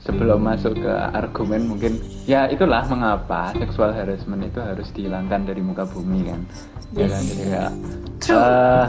Sebelum 0.00 0.40
masuk 0.40 0.80
ke 0.80 0.92
argumen 1.12 1.68
mungkin 1.68 2.00
ya 2.24 2.48
itulah 2.48 2.82
mengapa 2.88 3.52
seksual 3.54 3.92
harassment 3.92 4.42
itu 4.42 4.58
harus 4.58 4.88
dihilangkan 4.90 5.46
dari 5.46 5.62
muka 5.62 5.86
bumi 5.86 6.26
kan. 6.26 6.40
Ya 6.96 7.06
kan? 7.06 7.22
Jadi 7.22 7.42
kayak, 7.46 7.72
eh, 8.34 8.86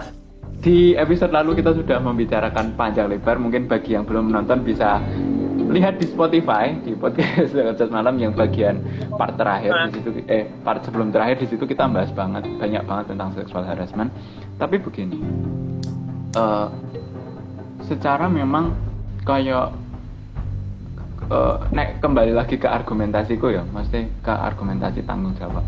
di 0.62 0.78
episode 0.96 1.30
lalu 1.36 1.62
kita 1.62 1.76
sudah 1.76 2.00
membicarakan 2.02 2.74
panjang 2.74 3.12
lebar 3.12 3.38
mungkin 3.38 3.70
bagi 3.70 3.94
yang 3.94 4.08
belum 4.08 4.32
menonton 4.34 4.66
bisa 4.66 5.04
lihat 5.72 6.04
di 6.04 6.06
Spotify 6.12 6.76
di 6.84 6.92
podcast 6.94 7.56
Podcast 7.72 7.92
malam 7.92 8.20
yang 8.20 8.36
bagian 8.36 8.84
part 9.16 9.40
terakhir 9.40 9.72
di 9.88 9.90
situ 9.98 10.10
eh 10.28 10.44
part 10.68 10.84
sebelum 10.84 11.10
terakhir 11.16 11.40
di 11.40 11.48
situ 11.48 11.64
kita 11.64 11.88
bahas 11.88 12.12
banget 12.12 12.44
banyak 12.60 12.84
banget 12.84 13.06
tentang 13.16 13.32
seksual 13.34 13.64
harassment. 13.64 14.12
Tapi 14.60 14.76
begini 14.84 15.18
eh, 16.36 16.68
secara 17.88 18.28
memang 18.28 18.76
kayak 19.24 19.72
eh, 21.32 21.56
nek 21.72 22.04
kembali 22.04 22.36
lagi 22.36 22.60
ke 22.60 22.68
argumentasiku 22.68 23.56
ya 23.56 23.64
mesti 23.64 24.12
ke 24.20 24.32
argumentasi 24.32 25.08
tanggung 25.08 25.34
jawab. 25.40 25.64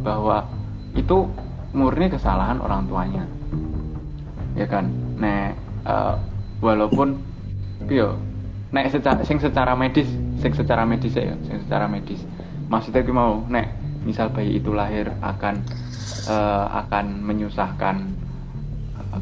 Bahwa 0.00 0.48
itu 0.96 1.28
murni 1.76 2.08
kesalahan 2.08 2.64
orang 2.64 2.88
tuanya. 2.88 3.24
Ya 4.56 4.64
kan? 4.64 4.88
Nek 5.20 5.52
eh, 5.84 6.14
walaupun 6.64 7.20
yo 7.92 8.16
nek 8.74 8.90
secara 8.90 9.22
sing 9.22 9.38
secara 9.38 9.78
medis 9.78 10.10
sing 10.42 10.50
secara 10.50 10.82
medis 10.82 11.14
ya 11.14 11.38
sing 11.46 11.62
secara 11.62 11.86
medis. 11.86 12.18
Maksudnya 12.66 13.06
gue 13.06 13.14
mau 13.14 13.46
nek 13.46 13.70
misal 14.02 14.34
bayi 14.34 14.58
itu 14.58 14.74
lahir 14.74 15.14
akan 15.22 15.62
eh, 16.26 16.66
akan 16.82 17.22
menyusahkan 17.22 17.96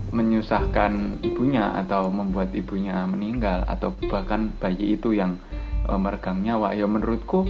menyusahkan 0.09 1.21
ibunya 1.21 1.69
atau 1.85 2.09
membuat 2.09 2.49
ibunya 2.57 3.05
meninggal 3.05 3.69
atau 3.69 3.93
bahkan 4.09 4.49
bayi 4.57 4.97
itu 4.97 5.13
yang 5.13 5.37
eh, 5.85 5.99
meregang 6.01 6.41
nyawa 6.41 6.73
ya 6.73 6.89
menurutku 6.89 7.45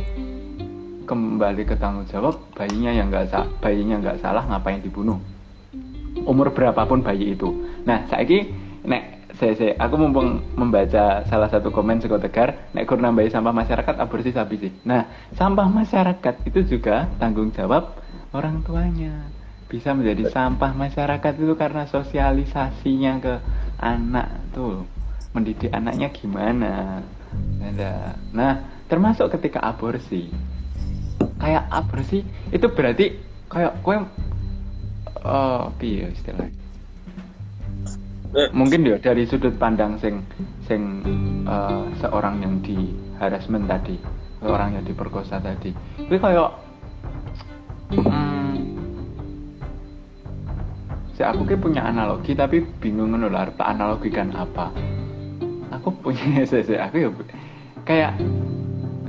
kembali 1.07 1.63
ke 1.67 1.79
tanggung 1.79 2.07
jawab 2.11 2.39
bayinya 2.55 2.91
yang 2.91 3.11
nggak 3.11 3.31
bayinya 3.63 4.03
nggak 4.03 4.19
salah 4.19 4.43
ngapain 4.51 4.83
dibunuh? 4.83 5.23
Umur 6.27 6.51
berapapun 6.51 7.07
bayi 7.07 7.39
itu. 7.39 7.51
Nah 7.87 8.05
saiki 8.11 8.51
nek 8.83 9.12
saya, 9.43 9.59
saya. 9.59 9.75
Aku 9.83 9.99
mumpung 9.99 10.39
membaca 10.55 11.27
salah 11.27 11.51
satu 11.51 11.75
komen 11.75 11.99
Seko 11.99 12.23
Tegar 12.23 12.71
nek 12.71 12.87
kur 12.87 13.03
nambahi 13.03 13.27
sampah 13.27 13.51
masyarakat 13.51 13.95
aborsi 13.99 14.31
sapi 14.31 14.55
sih. 14.63 14.73
Nah 14.87 15.11
sampah 15.35 15.67
masyarakat 15.67 16.47
itu 16.47 16.63
juga 16.63 17.11
tanggung 17.19 17.51
jawab 17.51 17.99
orang 18.31 18.63
tuanya. 18.63 19.27
Bisa 19.67 19.99
menjadi 19.99 20.31
sampah 20.31 20.71
masyarakat 20.71 21.33
itu 21.43 21.59
karena 21.59 21.91
sosialisasinya 21.91 23.13
ke 23.19 23.35
anak 23.83 24.31
tuh. 24.55 24.87
Mendidik 25.35 25.75
anaknya 25.75 26.15
gimana? 26.15 27.03
Nah 28.31 28.63
termasuk 28.87 29.27
ketika 29.35 29.59
aborsi. 29.59 30.31
Kayak 31.43 31.67
aborsi 31.67 32.23
itu 32.55 32.67
berarti 32.71 33.19
kayak 33.51 33.83
kue 33.83 33.99
oh 35.27 35.67
piye 35.83 36.15
istilahnya 36.15 36.62
mungkin 38.57 38.89
ya 38.89 38.97
dari 38.97 39.29
sudut 39.29 39.53
pandang 39.61 40.01
sing 40.01 40.25
sing 40.65 41.05
eh, 41.45 41.85
seorang 42.01 42.41
yang 42.41 42.65
di 42.65 42.97
harassment 43.21 43.69
tadi 43.69 44.01
seorang 44.43 44.75
yang 44.77 44.85
diperkosa 44.85 45.39
tadi. 45.39 45.71
Itu 46.01 46.19
kayak 46.19 46.51
hmm, 47.95 48.53
si 51.15 51.23
aku 51.23 51.47
kayak 51.47 51.63
punya 51.63 51.87
analogi 51.87 52.35
tapi 52.35 52.67
bingung 52.83 53.15
ngono 53.15 53.31
tak 53.55 53.69
analogikan 53.71 54.35
apa? 54.35 54.75
Aku 55.79 55.95
punya 56.03 56.43
saya 56.51 56.91
aku 56.91 56.97
ya 56.99 57.11
kayak 57.87 58.13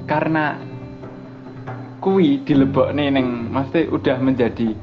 karena 0.05 0.59
kui 2.03 2.43
dilebok 2.43 2.91
neng 2.91 3.49
mesti 3.49 3.87
udah 3.87 4.17
menjadi 4.19 4.75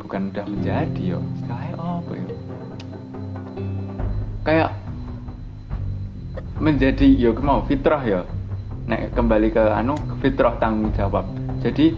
bukan 0.00 0.32
udah 0.32 0.46
menjadi 0.48 1.02
yo 1.16 1.20
ya 1.48 1.73
kayak 4.44 4.70
menjadi 6.60 7.08
yo 7.18 7.34
mau 7.40 7.64
fitrah 7.66 8.02
ya. 8.04 8.22
Nek 8.84 9.16
kembali 9.16 9.48
ke 9.48 9.64
anu 9.72 9.96
ke 9.96 10.14
fitrah 10.28 10.60
tanggung 10.60 10.92
jawab. 10.92 11.24
Jadi 11.64 11.96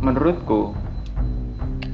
menurutku 0.00 0.72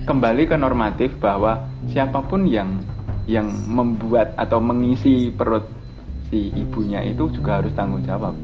kembali 0.06 0.46
ke 0.46 0.54
normatif 0.54 1.10
bahwa 1.18 1.66
siapa 1.90 2.22
pun 2.26 2.46
yang 2.46 2.78
yang 3.26 3.50
membuat 3.70 4.34
atau 4.38 4.58
mengisi 4.58 5.30
perut 5.30 5.66
si 6.30 6.50
ibunya 6.54 7.02
itu 7.02 7.30
juga 7.34 7.62
harus 7.62 7.74
tanggung 7.74 8.02
jawab. 8.06 8.34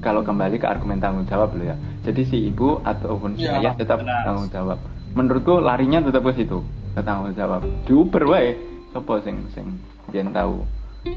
Kalau 0.00 0.20
kembali 0.20 0.60
ke 0.60 0.66
argumen 0.68 1.00
tanggung 1.00 1.24
jawab 1.24 1.56
loh 1.56 1.72
ya. 1.72 1.76
Jadi 2.04 2.22
si 2.28 2.36
ibu 2.52 2.80
ataupun 2.84 3.40
si 3.40 3.48
Ya, 3.48 3.60
ayah 3.60 3.72
tetap 3.76 4.04
benar. 4.04 4.24
tanggung 4.28 4.48
jawab. 4.52 4.78
Menurutku 5.16 5.60
larinya 5.60 6.04
tetap 6.04 6.24
ke 6.28 6.44
situ 6.44 6.60
ke 6.92 7.00
tanggung 7.00 7.32
jawab. 7.32 7.64
Diuber 7.88 8.24
wae 8.28 8.52
sapa 8.94 9.18
sing 9.26 9.36
sing 9.50 9.66
yen 10.14 10.30
tahu 10.30 10.62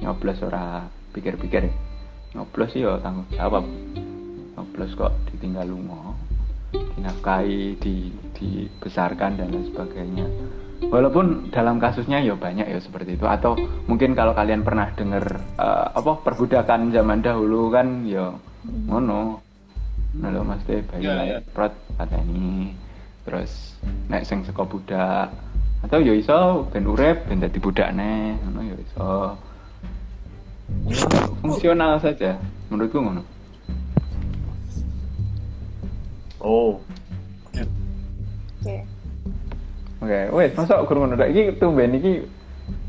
nyoblos 0.01 0.41
ora 0.41 0.89
pikir-pikir? 1.13 1.69
Nyoblos 2.33 2.73
sih 2.73 2.81
ya 2.81 2.97
tanggung 3.05 3.29
jawab. 3.31 3.63
Nyoblos 4.57 4.97
kok 4.97 5.13
ditinggal 5.29 5.69
lunga 5.69 6.17
dinafkahi 6.73 7.77
di 7.79 8.11
dibesarkan 8.35 9.39
dan 9.39 9.53
lain 9.53 9.69
sebagainya. 9.69 10.25
Walaupun 10.77 11.49
dalam 11.49 11.81
kasusnya 11.81 12.21
ya 12.21 12.33
banyak 12.37 12.65
ya 12.65 12.79
seperti 12.81 13.17
itu. 13.17 13.25
Atau 13.25 13.57
mungkin 13.85 14.13
kalau 14.17 14.33
kalian 14.33 14.65
pernah 14.65 14.89
dengar 14.93 15.23
eh, 15.57 15.87
apa 15.93 16.21
perbudakan 16.25 16.89
zaman 16.91 17.21
dahulu 17.21 17.69
kan 17.69 18.03
ya 18.03 18.33
ngono. 18.89 19.41
Nah 20.17 20.29
lo 20.33 20.41
mesti 20.41 20.81
bayi 20.89 21.05
Iya, 21.05 21.13
lahir 21.13 21.37
iya. 21.37 21.39
prot 21.53 21.73
ini 22.25 22.73
terus 23.27 23.75
nek 24.07 24.23
sing 24.23 24.39
saka 24.47 24.63
budak 24.63 25.27
atau 25.85 25.99
ya 26.01 26.13
iso 26.17 26.65
ben 26.73 26.89
urip 26.89 27.27
ben 27.29 27.41
dadi 27.41 27.57
budakne 27.61 28.37
ngono 28.41 28.59
ya 28.65 28.75
iso 28.81 29.07
fungsional 31.43 32.01
saja 32.01 32.39
menurutku 32.71 32.97
ngono 32.97 33.21
oh 36.41 36.81
Oke. 38.57 38.83
Oke, 39.97 40.19
wes 40.33 40.51
masuk 40.57 40.83
kurang 40.89 41.13
ngono. 41.13 41.23
Iki 41.23 41.61
tumben 41.61 41.95
iki 41.95 42.25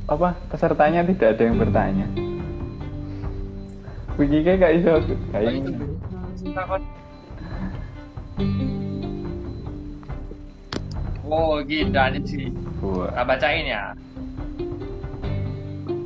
apa 0.09 0.35
pesertanya 0.51 1.07
tidak 1.07 1.37
ada 1.37 1.43
yang 1.45 1.57
bertanya. 1.61 2.07
Wiki 4.19 4.43
kayak 4.43 4.59
gak 4.59 4.73
iso 4.83 4.93
kayak 5.31 5.53
ini. 5.63 5.73
Oh, 11.29 11.61
gila 11.61 12.17
nih 12.17 12.25
sih. 12.25 12.49
Nah, 12.81 13.25
bacain 13.29 13.69
ya. 13.69 13.93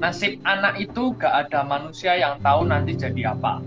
Nasib 0.03 0.43
anak 0.43 0.83
itu 0.83 1.15
gak 1.15 1.47
ada 1.47 1.63
manusia 1.63 2.19
yang 2.19 2.43
tahu 2.43 2.67
nanti 2.67 2.99
jadi 2.99 3.31
apa. 3.31 3.63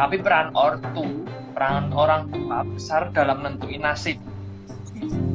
Tapi 0.00 0.16
peran 0.24 0.56
ortu, 0.56 1.28
peran 1.52 1.92
orang 1.92 2.32
tua 2.32 2.64
besar 2.64 3.12
dalam 3.12 3.44
nentuin 3.44 3.84
nasib. 3.84 4.16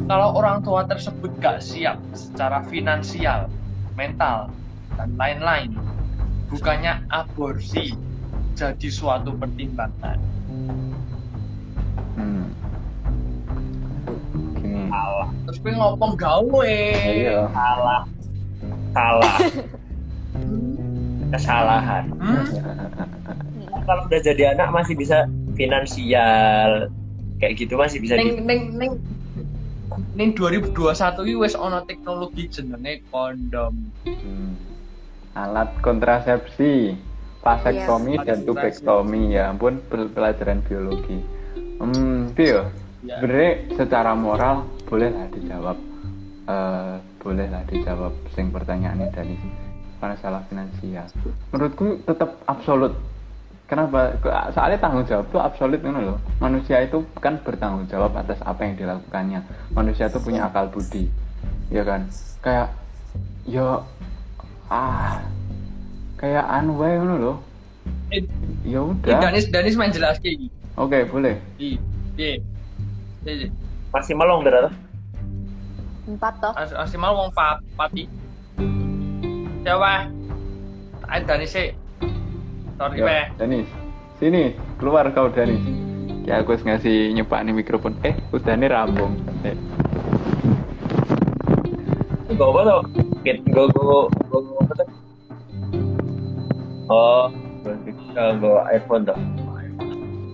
Kalau 0.10 0.34
orang 0.34 0.66
tua 0.66 0.90
tersebut 0.90 1.38
gak 1.38 1.62
siap 1.62 2.02
secara 2.18 2.66
finansial, 2.66 3.46
mental, 3.94 4.50
dan 4.98 5.14
lain-lain, 5.22 5.78
bukannya 6.50 7.06
aborsi 7.14 7.94
jadi 8.58 8.90
suatu 8.90 9.38
pertimbangan. 9.38 10.18
Salah 14.94 15.28
Terus 15.44 15.58
gue 15.60 15.74
ngopong 15.74 16.14
gawe. 16.14 16.78
Iya. 17.02 17.50
salah 17.50 18.02
salah 18.94 19.36
kesalahan 21.34 22.14
Hmm? 22.14 22.46
kalau 23.84 24.06
udah 24.06 24.22
jadi 24.22 24.54
anak 24.54 24.70
masih 24.70 24.94
bisa 24.94 25.26
finansial 25.54 26.88
kayak 27.38 27.58
gitu 27.58 27.74
masih 27.74 27.98
bisa 27.98 28.16
di 28.16 28.22
Ning 28.24 28.46
ning 28.46 28.62
ning 28.72 28.92
ning 30.14 30.30
2021 30.32 30.78
iki 31.20 31.36
wis 31.36 31.54
ana 31.54 31.82
teknologi 31.84 32.48
jenenge 32.48 33.02
kondom. 33.10 33.74
Hmm. 34.06 34.54
Alat 35.36 35.74
kontrasepsi, 35.80 36.94
vasektomi 37.42 38.16
Yes. 38.16 38.24
dan 38.24 38.38
tubektomi 38.44 39.34
ya 39.34 39.50
ampun 39.50 39.82
pel- 39.84 40.08
pelajaran 40.08 40.62
biologi. 40.62 41.18
Hmm. 41.78 42.30
Ya. 42.36 42.70
Sebenarnya 43.04 43.52
secara 43.76 44.12
moral 44.16 44.56
bolehlah 44.86 45.28
dijawab, 45.30 45.78
eh 46.46 46.96
bolehlah 47.20 47.64
dijawab 47.68 48.14
sing 48.32 48.48
pertanyaannya 48.48 49.12
dari 49.12 49.36
masalah 50.00 50.44
finansial. 50.48 51.08
Menurutku 51.52 52.00
tetap 52.04 52.40
absolut. 52.46 52.96
Kenapa? 53.64 54.20
Ke- 54.20 54.52
Soalnya 54.52 54.78
tanggung 54.78 55.08
jawab 55.08 55.26
itu 55.26 55.40
absolut 55.40 55.80
kan 55.80 55.96
loh. 55.96 56.20
Manusia 56.38 56.84
itu 56.84 57.00
kan 57.18 57.40
bertanggung 57.42 57.88
jawab 57.88 58.12
atas 58.14 58.38
apa 58.44 58.68
yang 58.68 58.76
dilakukannya. 58.76 59.40
Manusia 59.72 60.12
itu 60.12 60.20
punya 60.20 60.46
akal 60.46 60.68
budi, 60.68 61.08
ya 61.72 61.82
kan? 61.82 62.06
Kayak, 62.44 62.76
ya, 63.48 63.80
ah, 64.68 65.24
kayak 66.20 66.44
anu 66.44 66.76
wae 66.76 67.00
ngono 67.00 67.16
loh. 67.18 67.38
Eh, 68.12 68.24
Ya 68.64 68.80
udah. 68.80 69.20
Danis 69.20 69.48
Danis 69.50 69.76
main 69.76 69.92
jelas. 69.92 70.20
Oke, 70.76 71.04
boleh. 71.08 71.36
Di, 71.56 71.76
masih 73.94 74.14
melong 74.18 74.44
berapa 74.44 74.70
Empat 76.04 76.36
toh. 76.44 76.52
Asimal 76.76 77.16
wong 77.16 77.32
pa, 77.32 77.64
pati. 77.80 78.04
Siapa? 79.64 80.12
Tak 81.00 81.24
Danis 81.24 81.56
sih. 81.56 81.72
Sorry 82.76 83.00
Ya, 83.00 83.06
weh. 83.08 83.26
Danis, 83.40 83.68
sini 84.20 84.52
keluar 84.76 85.08
kau 85.16 85.32
Danis. 85.32 85.64
Ya 86.28 86.44
aku 86.44 86.56
harus 86.56 86.68
ngasih 86.68 87.16
nyepak 87.16 87.40
nih 87.48 87.56
mikrofon. 87.56 87.96
Eh, 88.04 88.20
udah 88.36 88.56
nih 88.60 88.68
rambung. 88.68 89.16
Eh, 89.48 89.56
Gue 92.34 92.48
apa 92.52 92.62
tuh? 92.68 92.82
Gue 93.24 93.66
gue 93.72 93.84
gue 94.28 94.40
gue 94.44 94.58
apa 94.60 94.74
tuh? 94.76 94.88
Oh, 96.92 97.26
gue 98.12 98.56
iPhone 98.76 99.08
tuh. 99.08 99.16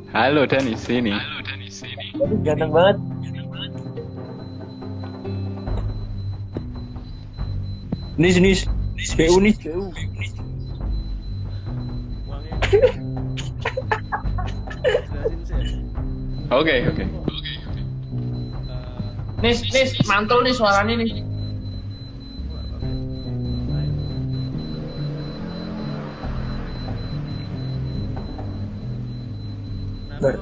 Halo 0.09 0.49
Danis, 0.49 0.81
sini. 0.81 1.13
Tapi 2.15 2.35
ganteng 2.41 2.71
banget. 2.73 2.97
Nis 8.19 8.35
nis 8.41 8.67
nis 8.97 9.11
BU 9.15 9.37
nis 9.39 9.57
BU. 9.61 9.83
Oke, 16.49 16.75
oke. 16.89 17.05
Nis, 19.39 19.63
nis, 19.71 19.95
mantul 20.09 20.43
nih 20.43 20.51
suaranya 20.51 20.99
nih. 20.99 21.23
Ber. 30.19 30.35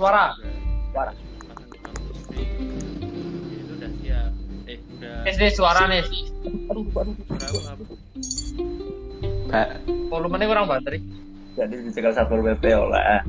Udah 0.00 0.32
Nis, 5.20 5.36
nis, 5.36 5.52
suara 5.52 5.84
nis. 5.84 6.08
Aduh, 6.72 6.88
aduh. 6.96 7.12
suara 7.28 7.44
aku 7.44 7.58
apa? 7.60 7.84
Pak, 9.52 9.68
Volumenya 10.08 10.48
kurang 10.48 10.64
baterai. 10.64 11.00
Jadi 11.60 11.74
dicegal 11.84 12.16
satpol 12.16 12.40
pp 12.40 12.64
oleh. 12.72 13.20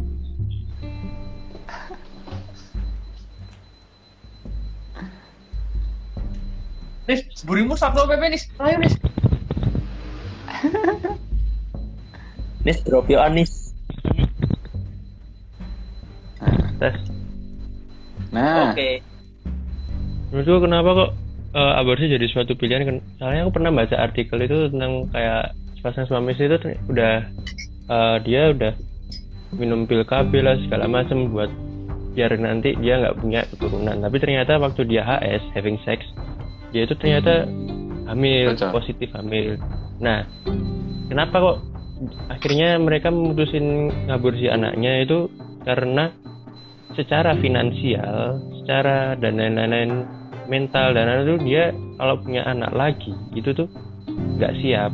Nis, 7.11 7.21
burimu 7.43 7.75
satpol 7.75 8.07
pp 8.07 8.23
nis. 8.31 8.47
Ayo 8.63 8.79
nis. 8.79 8.95
Nis 12.63 12.79
drop 12.87 13.09
yo 13.11 13.19
anis. 13.19 13.60
Menurutku 20.41 20.65
kenapa 20.65 20.89
kok 20.97 21.11
uh, 21.53 21.77
aborsi 21.77 22.09
jadi 22.09 22.25
suatu 22.25 22.57
pilihan? 22.57 22.97
Soalnya 23.21 23.45
aku 23.45 23.61
pernah 23.61 23.69
baca 23.69 23.93
artikel 23.93 24.41
itu 24.41 24.73
tentang 24.73 25.05
kayak 25.13 25.53
sepasang 25.77 26.09
suami 26.09 26.33
istri 26.33 26.49
itu 26.49 26.57
udah 26.89 27.29
uh, 27.93 28.17
dia 28.25 28.49
udah 28.49 28.73
minum 29.53 29.85
pil 29.85 30.01
KB 30.01 30.33
lah 30.41 30.57
segala 30.65 30.89
macam 30.89 31.29
buat 31.29 31.53
biar 32.17 32.41
nanti 32.41 32.73
dia 32.81 33.05
nggak 33.05 33.21
punya 33.21 33.45
keturunan. 33.53 34.01
Tapi 34.01 34.17
ternyata 34.17 34.57
waktu 34.57 34.81
dia 34.89 35.05
HS 35.05 35.53
having 35.53 35.77
sex 35.85 36.01
dia 36.73 36.89
itu 36.89 36.97
ternyata 36.97 37.45
hamil 38.09 38.57
Betul. 38.57 38.73
positif 38.73 39.13
hamil. 39.13 39.61
Nah 40.01 40.25
kenapa 41.05 41.37
kok 41.37 41.57
akhirnya 42.33 42.81
mereka 42.81 43.13
memutusin 43.13 43.93
ngaborsi 44.09 44.49
anaknya 44.49 45.05
itu 45.05 45.29
karena 45.61 46.09
secara 46.97 47.37
finansial, 47.37 48.41
secara 48.63 49.15
dan 49.15 49.37
lain-lain 49.37 50.20
mental 50.49 50.93
dan 50.93 51.09
lain-lain 51.09 51.27
itu 51.27 51.37
dia 51.45 51.63
kalau 51.97 52.15
punya 52.21 52.41
anak 52.45 52.71
lagi 52.73 53.13
itu 53.37 53.53
tuh 53.53 53.67
nggak 54.37 54.53
siap. 54.61 54.91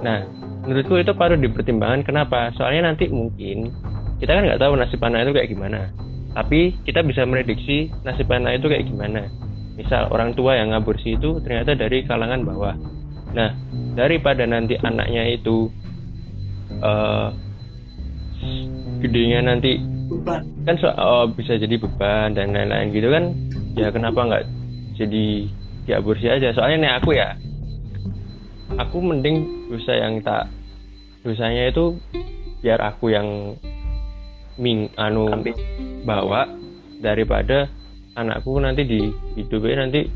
Nah, 0.00 0.24
menurutku 0.64 0.96
itu 1.00 1.12
patut 1.12 1.38
dipertimbangkan. 1.40 2.06
Kenapa? 2.06 2.54
Soalnya 2.54 2.92
nanti 2.92 3.10
mungkin 3.10 3.72
kita 4.22 4.34
kan 4.34 4.42
nggak 4.46 4.60
tahu 4.62 4.72
nasib 4.78 5.00
anak 5.02 5.28
itu 5.28 5.32
kayak 5.34 5.50
gimana. 5.50 5.80
Tapi 6.32 6.78
kita 6.86 7.02
bisa 7.02 7.26
prediksi 7.26 7.90
nasib 8.06 8.30
anak 8.30 8.62
itu 8.62 8.66
kayak 8.70 8.86
gimana. 8.86 9.26
Misal 9.74 10.10
orang 10.10 10.34
tua 10.34 10.58
yang 10.58 10.74
ngaborsi 10.74 11.18
itu 11.18 11.38
ternyata 11.42 11.74
dari 11.74 12.02
kalangan 12.06 12.42
bawah. 12.42 12.74
Nah, 13.34 13.50
daripada 13.94 14.46
nanti 14.48 14.78
anaknya 14.78 15.26
itu 15.28 15.70
eh 16.78 17.28
gedenya 18.98 19.42
nanti 19.46 19.78
Beban. 20.08 20.42
kan 20.64 20.74
so, 20.80 20.88
oh, 20.88 21.28
bisa 21.28 21.60
jadi 21.60 21.76
beban 21.76 22.32
dan 22.32 22.56
lain-lain 22.56 22.88
gitu 22.96 23.08
kan 23.12 23.24
ya 23.78 23.88
kenapa 23.94 24.20
nggak 24.26 24.44
jadi 24.98 25.26
diaborsi 25.86 26.26
aja? 26.26 26.50
Soalnya 26.52 26.76
nih 26.82 26.92
aku 26.98 27.10
ya 27.14 27.38
aku 28.76 29.00
mending 29.00 29.70
dosa 29.72 29.96
yang 29.96 30.20
tak 30.20 30.50
dosanya 31.24 31.70
itu 31.72 31.96
biar 32.60 32.82
aku 32.82 33.14
yang 33.14 33.54
ming 34.58 34.90
anu 34.98 35.30
Ambil. 35.30 35.54
bawa 36.02 36.50
daripada 36.98 37.70
anakku 38.18 38.58
nanti 38.58 38.82
di 38.82 39.00
hidupnya 39.38 39.86
nanti 39.86 40.10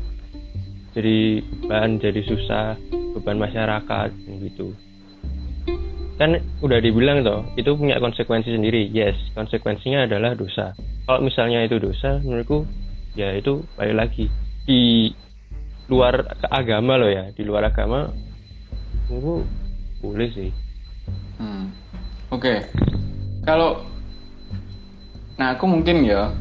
jadi 0.93 1.41
bahan 1.65 1.97
jadi 2.03 2.21
susah 2.27 2.75
beban 3.17 3.39
masyarakat 3.39 4.09
gitu. 4.43 4.75
Kan 6.19 6.37
udah 6.61 6.77
dibilang 6.83 7.25
toh 7.25 7.41
itu 7.57 7.73
punya 7.73 7.97
konsekuensi 7.97 8.51
sendiri. 8.53 8.91
Yes 8.91 9.17
konsekuensinya 9.33 10.05
adalah 10.05 10.35
dosa. 10.37 10.75
Kalau 11.07 11.23
misalnya 11.23 11.63
itu 11.65 11.79
dosa 11.79 12.19
menurutku 12.21 12.67
ya 13.13 13.33
itu 13.33 13.65
balik 13.77 13.95
lagi. 13.97 14.25
Di 14.63 15.11
luar 15.91 16.39
agama 16.47 16.95
loh 16.95 17.11
ya 17.11 17.27
di 17.35 17.43
luar 17.43 17.67
agama 17.67 18.07
menurutku 19.13 19.45
boleh 20.03 20.29
sih. 20.33 20.51
Hmm. 21.39 21.71
oke. 22.33 22.53
Kalau, 23.43 23.83
nah 25.35 25.55
aku 25.55 25.65
mungkin 25.67 26.07
ya, 26.07 26.31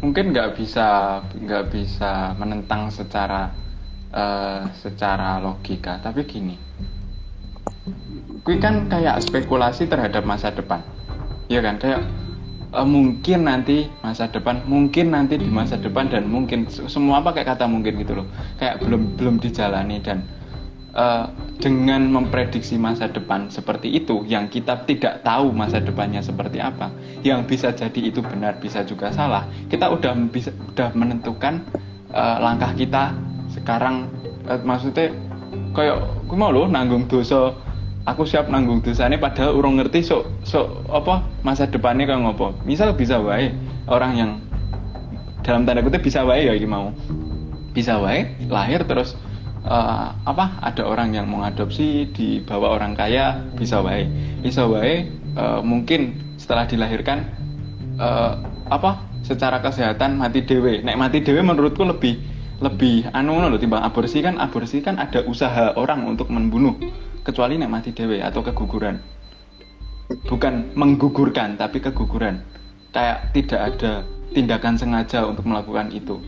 mungkin 0.00 0.32
nggak 0.32 0.56
bisa 0.56 1.20
nggak 1.36 1.64
bisa 1.68 2.32
menentang 2.40 2.88
secara 2.88 3.52
eh, 4.12 4.62
secara 4.80 5.40
logika, 5.40 6.00
tapi 6.00 6.24
gini, 6.24 6.56
kui 8.44 8.56
kan 8.56 8.88
kayak 8.88 9.20
spekulasi 9.20 9.84
terhadap 9.84 10.24
masa 10.24 10.52
depan, 10.52 10.80
ya 11.52 11.60
kan? 11.60 11.76
Kayak 11.76 12.04
eh, 12.74 12.86
mungkin 12.86 13.46
nanti 13.46 13.86
masa 14.02 14.26
depan, 14.26 14.66
mungkin 14.66 15.14
nanti 15.14 15.38
di 15.38 15.46
masa 15.46 15.78
depan 15.78 16.10
dan 16.10 16.26
mungkin 16.26 16.66
Se- 16.66 16.90
semua 16.90 17.22
pakai 17.22 17.46
kata 17.46 17.70
mungkin 17.70 17.96
gitu 18.02 18.18
loh, 18.22 18.26
kayak 18.58 18.82
belum 18.82 19.14
belum 19.14 19.38
dijalani 19.38 20.02
dan 20.02 20.26
eh, 20.92 21.24
dengan 21.62 22.10
memprediksi 22.10 22.74
masa 22.76 23.06
depan 23.06 23.46
seperti 23.48 23.94
itu 23.94 24.26
yang 24.26 24.50
kita 24.50 24.82
tidak 24.84 25.22
tahu 25.22 25.54
masa 25.54 25.78
depannya 25.78 26.20
seperti 26.20 26.58
apa 26.58 26.90
yang 27.22 27.46
bisa 27.46 27.70
jadi 27.70 28.10
itu 28.10 28.20
benar 28.20 28.58
bisa 28.58 28.82
juga 28.82 29.14
salah 29.14 29.46
kita 29.70 29.86
udah 29.88 30.12
bisa 30.28 30.50
udah 30.74 30.90
menentukan 30.92 31.62
eh, 32.10 32.36
langkah 32.42 32.74
kita 32.74 33.14
sekarang. 33.54 34.10
Eh, 34.44 34.60
maksudnya 34.60 35.14
kayak 35.72 35.96
aku 36.26 36.34
mau 36.34 36.50
loh 36.50 36.66
nanggung 36.66 37.06
dosa 37.06 37.54
aku 38.04 38.28
siap 38.28 38.52
nanggung 38.52 38.84
dosanya 38.84 39.16
padahal 39.16 39.56
urung 39.56 39.80
ngerti 39.80 40.04
sok 40.04 40.44
sok 40.44 40.88
apa 40.92 41.24
masa 41.40 41.64
depannya 41.68 42.08
kayak 42.08 42.20
ngopo. 42.20 42.52
Misal 42.68 42.92
bisa 42.96 43.18
wae 43.20 43.52
orang 43.88 44.12
yang 44.16 44.30
dalam 45.44 45.64
tanda 45.64 45.80
kutip 45.80 46.04
bisa 46.04 46.24
wae 46.24 46.48
ya 46.48 46.52
iki 46.52 46.68
mau. 46.68 46.92
Bisa 47.72 47.98
wae 47.98 48.28
lahir 48.52 48.84
terus 48.84 49.16
eh, 49.64 50.08
apa 50.12 50.60
ada 50.60 50.84
orang 50.84 51.16
yang 51.16 51.26
mengadopsi 51.26 52.12
dibawa 52.12 52.76
orang 52.76 52.92
kaya 52.92 53.40
bisa 53.56 53.80
wae. 53.80 54.06
Bisa 54.44 54.68
wae 54.68 55.08
eh, 55.10 55.60
mungkin 55.64 56.36
setelah 56.36 56.68
dilahirkan 56.68 57.24
eh, 57.96 58.32
apa 58.68 59.00
secara 59.24 59.64
kesehatan 59.64 60.20
mati 60.20 60.44
dewe 60.44 60.84
nek 60.84 61.00
mati 61.00 61.24
dewe 61.24 61.40
menurutku 61.40 61.80
lebih 61.80 62.20
lebih 62.60 63.08
anu 63.10 63.40
lho 63.40 63.56
timbang 63.58 63.82
aborsi 63.82 64.20
kan 64.20 64.38
aborsi 64.38 64.78
kan 64.84 65.00
ada 65.00 65.24
usaha 65.26 65.74
orang 65.74 66.06
untuk 66.06 66.30
membunuh 66.30 66.76
kecuali 67.24 67.56
nek 67.56 67.72
mati 67.72 67.90
dewe 67.96 68.20
atau 68.20 68.44
keguguran. 68.44 69.00
Bukan 70.28 70.76
menggugurkan 70.76 71.56
tapi 71.56 71.80
keguguran. 71.80 72.44
Kayak 72.92 73.32
tidak 73.32 73.60
ada 73.74 73.92
tindakan 74.36 74.76
sengaja 74.76 75.24
untuk 75.24 75.48
melakukan 75.48 75.88
itu. 75.90 76.20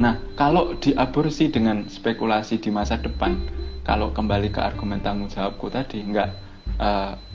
Nah 0.00 0.16
kalau 0.34 0.74
diaborsi 0.80 1.52
dengan 1.52 1.84
spekulasi 1.86 2.58
di 2.58 2.72
masa 2.72 2.96
depan 2.96 3.36
kalau 3.84 4.10
kembali 4.16 4.48
ke 4.50 4.60
argumen 4.60 5.04
tanggung 5.04 5.28
jawabku 5.28 5.68
tadi 5.68 6.00
nggak 6.04 6.28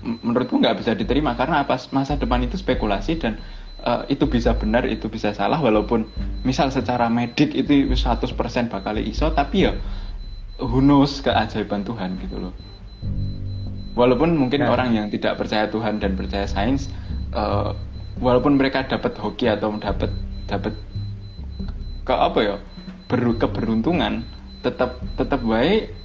m- 0.02 0.20
menurutku 0.26 0.58
nggak 0.58 0.82
bisa 0.82 0.98
diterima. 0.98 1.38
Karena 1.38 1.62
apa? 1.62 1.78
Masa 1.94 2.18
depan 2.18 2.42
itu 2.42 2.58
spekulasi 2.58 3.22
dan 3.22 3.38
eh, 3.86 4.02
itu 4.10 4.26
bisa 4.26 4.58
benar 4.58 4.90
itu 4.90 5.06
bisa 5.06 5.32
salah. 5.38 5.62
Walaupun 5.62 6.10
misal 6.42 6.74
secara 6.74 7.14
medik 7.14 7.54
itu 7.54 7.94
100% 7.94 8.74
bakal 8.74 8.98
iso 8.98 9.30
tapi 9.38 9.70
ya 9.70 9.78
who 10.60 10.80
knows 10.80 11.20
keajaiban 11.20 11.84
Tuhan 11.84 12.20
gitu 12.20 12.40
loh. 12.40 12.54
Walaupun 13.96 14.36
mungkin 14.36 14.64
Nah. 14.64 14.76
orang 14.76 14.92
yang 14.92 15.08
tidak 15.08 15.40
percaya 15.40 15.72
Tuhan 15.72 16.04
dan 16.04 16.20
percaya 16.20 16.48
sains 16.48 16.92
eh, 17.32 17.72
walaupun 18.20 18.60
mereka 18.60 18.84
dapat 18.88 19.16
hoki 19.16 19.48
atau 19.48 19.72
dapat 19.80 20.12
dapat 20.48 20.74
ke 22.06 22.14
apa 22.14 22.40
ya 22.44 22.56
ber, 23.08 23.22
keberuntungan 23.40 24.24
tetap 24.62 25.00
tetap 25.16 25.42
baik 25.42 25.96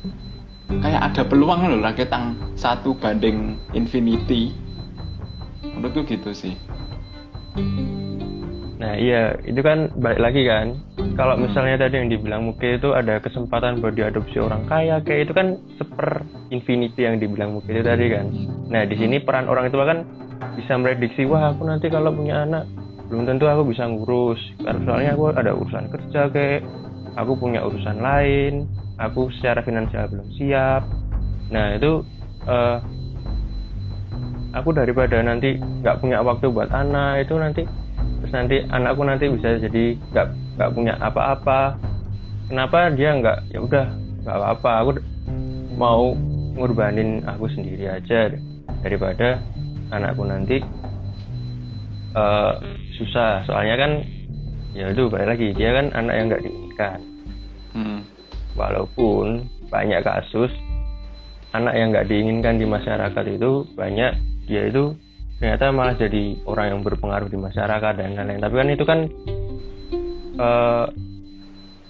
kayak 0.71 1.03
ada 1.03 1.23
peluang 1.27 1.67
loh 1.67 1.81
lah 1.83 1.95
ketang 1.95 2.39
satu 2.55 2.95
banding 2.95 3.59
infinity. 3.75 4.55
Menurutku 5.67 6.07
gitu 6.07 6.31
sih 6.35 6.55
Nah 8.81 8.97
iya, 8.97 9.37
itu 9.45 9.61
kan 9.61 9.93
balik 10.01 10.25
lagi 10.25 10.49
kan. 10.49 10.81
Kalau 11.13 11.37
misalnya 11.37 11.85
tadi 11.85 12.01
yang 12.01 12.09
dibilang 12.09 12.49
mungkin 12.49 12.81
itu 12.81 12.97
ada 12.97 13.21
kesempatan 13.21 13.85
buat 13.85 13.93
diadopsi 13.93 14.41
orang 14.41 14.65
kaya, 14.65 15.05
kayak 15.05 15.29
itu 15.29 15.33
kan 15.37 15.61
seper 15.77 16.25
infinity 16.49 17.05
yang 17.05 17.21
dibilang 17.21 17.61
mungkin 17.61 17.77
itu 17.77 17.85
tadi 17.85 18.09
kan. 18.09 18.33
Nah 18.73 18.89
di 18.89 18.97
sini 18.97 19.21
peran 19.21 19.53
orang 19.53 19.69
tua 19.69 19.85
kan 19.85 20.09
bisa 20.57 20.81
prediksi, 20.81 21.29
wah 21.29 21.53
aku 21.53 21.69
nanti 21.69 21.93
kalau 21.93 22.09
punya 22.09 22.49
anak 22.49 22.65
belum 23.13 23.29
tentu 23.29 23.53
aku 23.53 23.69
bisa 23.69 23.85
ngurus. 23.85 24.41
Karena 24.65 24.81
soalnya 24.89 25.11
aku 25.13 25.25
ada 25.29 25.53
urusan 25.53 25.85
kerja 25.93 26.21
kayak, 26.33 26.65
aku 27.21 27.33
punya 27.37 27.61
urusan 27.61 28.01
lain, 28.01 28.65
aku 28.97 29.29
secara 29.37 29.61
finansial 29.61 30.09
belum 30.09 30.29
siap. 30.41 30.89
Nah 31.53 31.77
itu 31.77 32.01
eh, 32.49 32.79
aku 34.57 34.73
daripada 34.73 35.21
nanti 35.21 35.61
nggak 35.61 36.01
punya 36.01 36.25
waktu 36.25 36.49
buat 36.49 36.73
anak 36.73 37.29
itu 37.29 37.37
nanti 37.37 37.63
terus 38.31 38.47
nanti 38.47 38.63
anakku 38.71 39.03
nanti 39.03 39.27
bisa 39.27 39.59
jadi 39.59 39.99
nggak 40.15 40.27
nggak 40.55 40.71
punya 40.71 40.95
apa-apa. 41.03 41.75
Kenapa 42.47 42.95
dia 42.95 43.11
nggak 43.19 43.39
ya 43.51 43.59
udah 43.59 43.87
nggak 44.23 44.37
apa-apa. 44.39 44.71
Aku 44.87 44.91
mau 45.75 46.15
ngorbanin 46.55 47.27
aku 47.27 47.51
sendiri 47.51 47.91
aja 47.91 48.31
daripada 48.87 49.43
anakku 49.91 50.23
nanti 50.23 50.63
eh, 52.15 52.53
susah. 53.03 53.43
Soalnya 53.51 53.75
kan 53.83 53.93
ya 54.79 54.95
itu 54.95 55.11
balik 55.11 55.35
lagi 55.35 55.51
dia 55.51 55.75
kan 55.75 55.91
anak 55.99 56.15
yang 56.15 56.27
nggak 56.31 56.43
diinginkan. 56.47 56.99
Hmm. 57.71 58.03
walaupun 58.59 59.47
banyak 59.71 60.03
kasus 60.03 60.51
anak 61.55 61.71
yang 61.71 61.95
nggak 61.95 62.11
diinginkan 62.11 62.59
di 62.59 62.67
masyarakat 62.67 63.25
itu 63.31 63.63
banyak 63.79 64.11
dia 64.51 64.67
itu 64.67 64.91
ternyata 65.41 65.73
malah 65.73 65.97
jadi 65.97 66.37
orang 66.45 66.77
yang 66.77 66.81
berpengaruh 66.85 67.33
di 67.33 67.39
masyarakat 67.41 67.93
dan 67.97 68.13
lain-lain. 68.13 68.45
Tapi 68.45 68.55
kan 68.55 68.69
itu 68.69 68.85
kan 68.85 68.99
eh, 70.41 70.87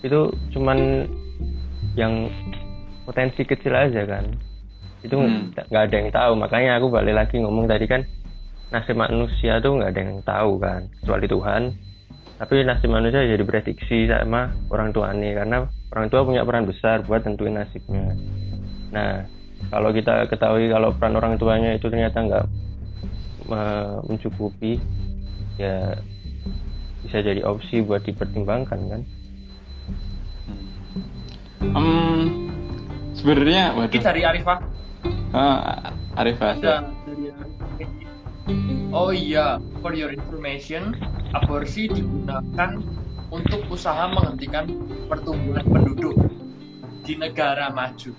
itu 0.06 0.20
cuman 0.54 0.78
yang 1.98 2.30
potensi 3.04 3.42
kecil 3.42 3.74
aja 3.74 4.06
kan. 4.06 4.24
Itu 5.02 5.18
Hmm. 5.18 5.50
nggak 5.50 5.84
ada 5.90 5.96
yang 5.98 6.10
tahu. 6.14 6.32
Makanya 6.38 6.78
aku 6.78 6.86
balik 6.94 7.14
lagi 7.18 7.42
ngomong 7.42 7.66
tadi 7.66 7.90
kan 7.90 8.06
nasib 8.70 8.94
manusia 8.94 9.58
tuh 9.58 9.82
nggak 9.82 9.90
ada 9.90 10.00
yang 10.00 10.22
tahu 10.22 10.52
kan 10.62 10.86
kecuali 11.02 11.26
Tuhan. 11.26 11.62
Tapi 12.40 12.54
nasib 12.64 12.88
manusia 12.88 13.26
jadi 13.26 13.44
prediksi 13.44 14.08
sama 14.08 14.54
orang 14.70 14.94
tuanya 14.94 15.42
karena 15.42 15.56
orang 15.92 16.06
tua 16.08 16.22
punya 16.24 16.46
peran 16.46 16.64
besar 16.64 17.02
buat 17.04 17.26
tentuin 17.26 17.58
nasibnya. 17.58 18.14
Nah 18.94 19.26
kalau 19.68 19.92
kita 19.92 20.24
ketahui 20.30 20.70
kalau 20.72 20.94
peran 20.96 21.18
orang 21.18 21.34
tuanya 21.36 21.76
itu 21.76 21.90
ternyata 21.92 22.16
nggak 22.16 22.44
me- 23.48 24.00
mencukupi 24.08 24.80
ya 25.56 25.96
bisa 27.04 27.24
jadi 27.24 27.40
opsi 27.44 27.80
buat 27.80 28.04
dipertimbangkan 28.04 28.80
kan 28.90 29.02
Hmm, 31.60 32.50
sebenarnya 33.14 33.76
waduh 33.76 34.00
dari 34.02 34.24
Arifah. 34.26 34.58
Ah, 35.30 35.92
Arifah 36.18 36.58
Ada 36.58 36.88
dari 37.06 37.30
Arifah. 37.30 37.68
Oh 38.90 39.14
iya, 39.14 39.62
for 39.78 39.94
your 39.94 40.10
information, 40.10 40.98
aborsi 41.30 41.86
digunakan 41.86 42.82
untuk 43.30 43.62
usaha 43.70 44.10
menghentikan 44.10 44.66
pertumbuhan 45.06 45.62
penduduk 45.62 46.18
di 47.06 47.14
negara 47.14 47.70
maju. 47.70 48.10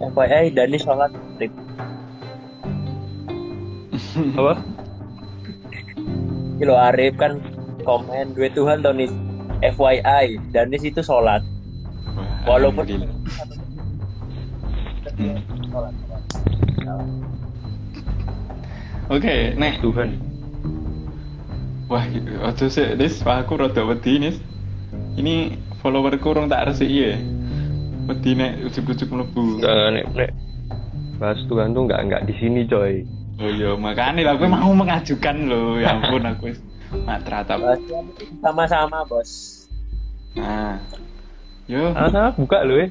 FYI 0.00 0.56
Dani 0.56 0.78
sholat 0.80 1.12
apa 4.38 4.54
Kilo 6.56 6.74
Arif 6.76 7.14
kan 7.20 7.40
komen 7.84 8.32
duit 8.32 8.52
Tuhan 8.56 8.80
Tonis 8.80 9.12
FYI 9.60 10.40
Danis 10.52 10.82
itu 10.84 11.00
sholat 11.04 11.44
Walaupun-. 12.46 13.10
Hmm. 15.16 15.38
Oke, 19.06 19.54
nek 19.58 19.82
Tuhan 19.82 20.18
Wah, 21.86 22.02
ojo 22.50 22.66
sih, 22.66 22.98
Nis, 22.98 23.22
wah 23.22 23.46
aku 23.46 23.62
rada 23.62 23.86
wedi, 23.86 24.18
Nis. 24.18 24.42
Ini 25.14 25.54
followerku 25.78 26.34
urung 26.34 26.50
tak 26.50 26.66
resiki 26.66 27.14
ya. 27.14 27.14
Wedi 28.10 28.34
nek 28.34 28.66
ujuk-ujuk 28.66 29.06
mlebu. 29.06 29.62
nggak 29.62 29.74
nek 29.94 30.06
nek 30.18 30.30
bahas 31.22 31.38
Tuhan 31.46 31.72
tuh 31.72 31.86
nggak 31.86 32.00
nggak 32.10 32.22
di 32.28 32.34
sini 32.42 32.66
coy 32.68 33.06
Oh 33.36 33.50
iya, 33.50 33.76
makanya 33.76 34.22
lah 34.22 34.32
aku 34.34 34.48
mau 34.48 34.72
mengajukan 34.72 35.36
loh. 35.44 35.76
Ya 35.76 35.92
ampun 35.92 36.24
aku 36.24 36.48
wis 36.48 36.58
matra 37.04 37.44
tap. 37.44 37.60
Bahas 37.60 37.80
sama-sama 38.40 39.04
bos 39.04 39.30
Nah. 40.34 40.80
Yo, 41.66 41.90
ah 41.92 42.06
sama 42.06 42.30
buka 42.32 42.62
loh 42.62 42.78
eh 42.78 42.88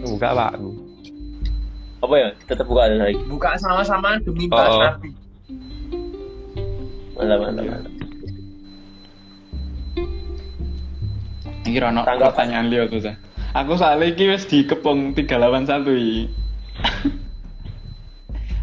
buka 0.00 0.30
pak 0.30 0.54
aku 0.54 0.70
apa 1.98 2.14
ya 2.14 2.28
tetap 2.46 2.64
buka 2.64 2.86
lagi 2.86 3.18
Buka 3.26 3.58
sama-sama 3.58 4.14
demi 4.22 4.46
Oh. 4.46 4.78
Nabi. 4.78 5.10
mantap 7.18 7.38
mantap 7.42 7.64
mantap 7.66 7.92
iki 11.66 11.78
ono 11.82 12.00
Tanggapan. 12.00 12.28
pertanyaan 12.32 12.66
liya 12.70 12.84
tuh, 12.86 13.00
Sa. 13.02 13.12
Aku 13.52 13.74
soalnya 13.74 14.08
iki 14.08 14.24
wis 14.24 14.46
dikepung 14.46 15.12
3 15.12 15.36
lawan 15.36 15.66
1 15.66 15.84
iki. 15.90 16.20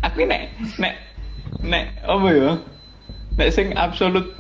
aku 0.05 0.25
nek 0.29 0.53
nek 0.77 0.93
nek 1.65 1.85
apa 2.05 2.27
ya? 2.29 2.51
Nek 3.35 3.49
sing 3.51 3.73
absolut 3.75 4.31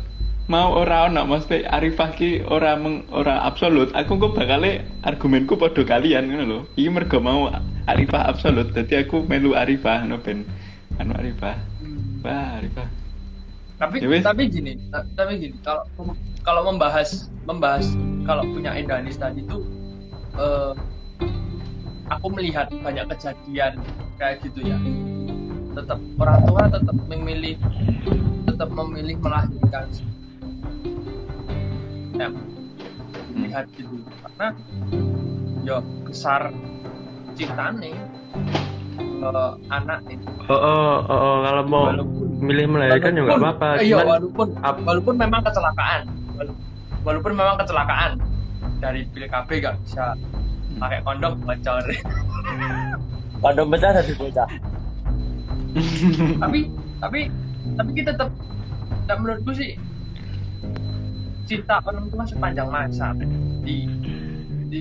mau 0.45 0.77
ora 0.77 1.09
ono 1.09 1.25
mesti 1.25 1.65
Arifah 1.65 2.13
ki 2.13 2.45
ora 2.45 2.77
meng, 2.77 3.01
ora 3.09 3.41
absolut. 3.43 3.89
Aku 3.97 4.21
kok 4.21 4.37
bakale 4.37 4.85
argumenku 5.01 5.57
padha 5.57 5.81
kalian 5.81 6.29
ngono 6.29 6.43
lho. 6.45 6.59
Iki 6.77 6.89
mergo 6.93 7.17
mau 7.17 7.49
Arifah 7.89 8.29
absolut. 8.29 8.69
Dadi 8.71 9.01
aku 9.01 9.25
melu 9.25 9.57
Arifah 9.57 10.05
no 10.05 10.21
ben 10.21 10.45
anu 11.01 11.17
Arifah. 11.17 11.57
Wah, 12.21 12.61
Arifah. 12.61 12.87
Tapi 13.75 13.99
Ya 13.99 14.07
wis. 14.07 14.23
tapi 14.23 14.47
gini, 14.47 14.79
ta- 14.87 15.03
tapi 15.19 15.35
gini 15.35 15.55
kalau 15.59 15.83
kalau 16.47 16.61
membahas 16.71 17.27
membahas 17.43 17.83
kalau 18.23 18.47
punya 18.47 18.71
Endanis 18.71 19.19
tadi 19.19 19.43
tuh 19.49 19.61
eh, 20.39 20.71
aku 22.07 22.27
melihat 22.31 22.71
banyak 22.71 23.03
kejadian 23.11 23.81
kayak 24.15 24.39
gitu 24.45 24.63
ya. 24.63 24.77
Tetap 25.75 25.99
orang 26.17 26.39
tua 26.47 26.63
tetap 26.71 26.95
memilih 27.11 27.55
tetap 28.47 28.69
memilih 28.71 29.15
melahirkan. 29.19 29.85
Ya, 32.15 32.31
melihat 33.35 33.65
gitu 33.75 33.99
karena 34.23 34.47
ya 35.67 35.77
besar 36.07 36.41
cintane 37.35 37.91
eh, 39.19 39.53
anak 39.67 39.99
itu 40.07 40.23
oh 40.47 40.55
oh 40.55 40.95
oh, 41.11 41.19
oh, 41.19 41.35
kalau 41.43 41.63
mau 41.67 41.83
walaupun 41.91 42.27
milih 42.39 42.65
melahirkan 42.71 43.11
ya 43.17 43.21
nggak 43.27 43.39
apa-apa 43.43 43.67
iya 43.83 43.99
cuman 43.99 44.07
walaupun 44.07 44.47
ap- 44.63 44.83
walaupun 44.85 45.15
memang 45.19 45.41
kecelakaan. 45.43 46.01
Wala- 46.39 46.59
walaupun 47.03 47.31
memang 47.35 47.55
kecelakaan. 47.59 48.11
Dari 48.79 49.01
pil 49.09 49.25
KB 49.25 49.49
gak 49.63 49.75
bisa 49.81 50.13
pakai 50.77 50.99
kondom 51.01 51.39
bocor. 51.41 51.83
Kondom 53.39 53.67
pecah 53.71 53.91
tapi 53.95 54.13
bocah. 54.13 54.47
tapi 56.43 56.59
tapi 57.03 57.19
tapi 57.75 57.91
kita 57.91 58.15
tetap 58.15 58.31
dan 59.05 59.17
menurutku 59.21 59.51
sih 59.53 59.75
cinta 61.45 61.77
orang 61.85 62.09
itu 62.09 62.15
masih 62.17 62.37
panjang 62.41 62.69
masa 62.71 63.13
di, 63.61 63.85
di 64.71 64.79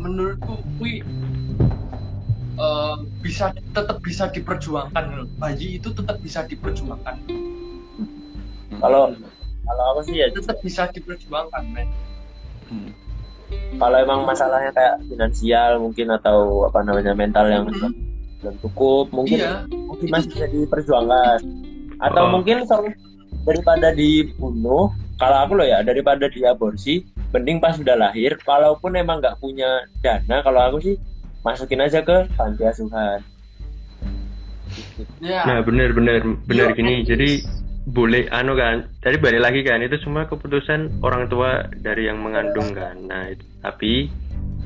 menurutku 0.00 0.58
kui 0.80 1.04
eh, 2.56 2.96
bisa 3.22 3.52
tetap 3.54 3.98
bisa 4.02 4.26
diperjuangkan 4.32 5.04
loh. 5.12 5.28
bayi 5.38 5.78
itu 5.78 5.88
tetap 5.92 6.16
bisa 6.24 6.42
diperjuangkan 6.48 7.16
Kalau 8.76 9.08
kalau 9.66 9.84
aku 9.96 10.00
sih 10.06 10.20
ya 10.20 10.26
tetap 10.30 10.58
bisa 10.62 10.88
diperjuangkan 10.92 11.64
men 11.72 11.88
Hmm. 12.66 12.90
kalau 13.78 13.94
emang 14.02 14.26
masalahnya 14.26 14.74
kayak 14.74 14.98
finansial 15.06 15.78
mungkin 15.78 16.10
atau 16.10 16.66
apa 16.66 16.82
namanya 16.82 17.14
mental 17.14 17.46
yang 17.46 17.70
Mhm. 17.70 18.05
Belum 18.42 18.54
cukup 18.60 19.04
mungkin 19.10 19.38
iya 19.38 19.64
mungkin 19.70 20.06
masih 20.12 20.28
bisa 20.32 20.46
diperjuangkan 20.46 21.40
atau 21.96 22.22
Oh. 22.28 22.32
mungkin 22.36 22.68
kalau 22.68 22.88
daripada 23.42 23.88
dibunuh 23.90 24.92
kalau 25.16 25.36
aku 25.42 25.52
loh 25.56 25.64
ya 25.64 25.80
daripada 25.80 26.28
diaborsi 26.28 27.00
mending 27.32 27.58
pas 27.58 27.72
sudah 27.74 27.96
lahir 27.96 28.36
kalaupun 28.42 28.94
emang 28.94 29.18
nggak 29.18 29.40
punya 29.40 29.84
dana 30.00 30.44
kalau 30.44 30.60
aku 30.62 30.78
sih 30.82 30.96
masukin 31.40 31.80
aja 31.80 32.02
ke 32.02 32.26
panti 32.34 32.62
asuhan 32.64 33.20
ya 35.22 35.42
Nah 35.46 35.58
bener 35.62 35.94
bener 35.94 36.20
bener 36.44 36.68
Iya, 36.72 36.76
gini. 36.76 36.94
Jadi 37.02 37.30
boleh 37.86 38.26
anu 38.28 38.58
kan. 38.58 38.90
Jadi 39.00 39.16
balik 39.16 39.40
lagi 39.40 39.60
kan 39.62 39.78
itu 39.80 39.96
semua 40.02 40.26
keputusan 40.26 41.00
orang 41.00 41.30
tua 41.30 41.64
dari 41.80 42.10
yang 42.10 42.18
mengandung 42.20 42.74
kan. 42.74 42.98
Nah 43.06 43.30
itu, 43.30 43.44
tapi 43.62 44.10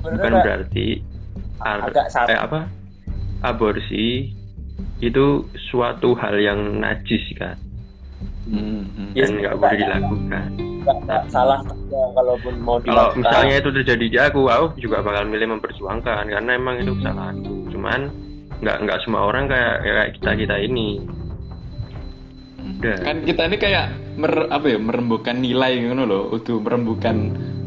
bukan 0.01 0.17
Sebenarnya 0.17 0.41
berarti 0.43 0.87
ar- 1.61 1.93
eh, 2.27 2.41
apa 2.41 2.59
aborsi 3.40 4.33
itu 5.00 5.48
suatu 5.70 6.12
hal 6.16 6.37
yang 6.37 6.81
najis 6.81 7.24
kan 7.37 7.57
Hmm, 8.50 9.14
dan 9.14 9.31
nggak 9.38 9.55
boleh 9.57 9.76
dilakukan. 9.79 10.48
salah 11.31 11.61
kalaupun 12.16 12.55
mau 12.64 12.81
Kalau 12.83 13.14
misalnya 13.14 13.62
itu 13.62 13.70
terjadi 13.70 14.07
di 14.11 14.18
aku, 14.18 14.48
aku 14.48 14.81
juga 14.81 15.05
bakal 15.05 15.29
milih 15.29 15.55
memperjuangkan 15.57 16.26
karena 16.26 16.50
emang 16.57 16.83
itu 16.83 16.96
kesalahanku. 16.98 17.70
Cuman 17.70 18.11
nggak 18.61 18.76
nggak 18.85 18.98
semua 19.07 19.29
orang 19.29 19.46
kayak 19.46 19.74
kayak 19.87 20.07
kita 20.18 20.31
kita 20.35 20.57
ini. 20.61 20.90
Udah. 22.61 22.96
kan 23.05 23.16
kita 23.29 23.42
ini 23.44 23.57
kayak 23.61 23.87
mer, 24.16 24.33
apa 24.48 24.66
ya 24.72 24.79
merembukan 24.81 25.37
nilai 25.37 25.85
ngono 25.85 26.03
loh 26.09 26.22
udah 26.33 26.57
merembukan 26.64 27.16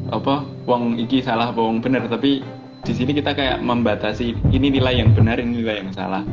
apa 0.10 0.42
wong 0.66 0.98
iki 1.02 1.22
salah 1.22 1.54
apa 1.54 1.62
wong 1.62 1.86
bener 1.86 2.06
tapi 2.10 2.42
di 2.84 2.92
sini 2.92 3.12
kita 3.16 3.32
kayak 3.32 3.58
membatasi 3.64 4.36
ini 4.52 4.68
nilai 4.76 5.00
yang 5.00 5.16
benar 5.16 5.40
ini 5.40 5.64
nilai 5.64 5.76
yang 5.82 5.92
salah. 5.96 6.24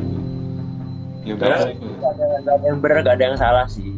Ya 1.23 1.35
ada, 1.39 2.27
ada 2.43 2.65
yang 2.67 2.79
benar 2.83 2.97
nggak 3.07 3.15
ada 3.17 3.25
yang 3.31 3.39
salah 3.39 3.67
sih. 3.71 3.91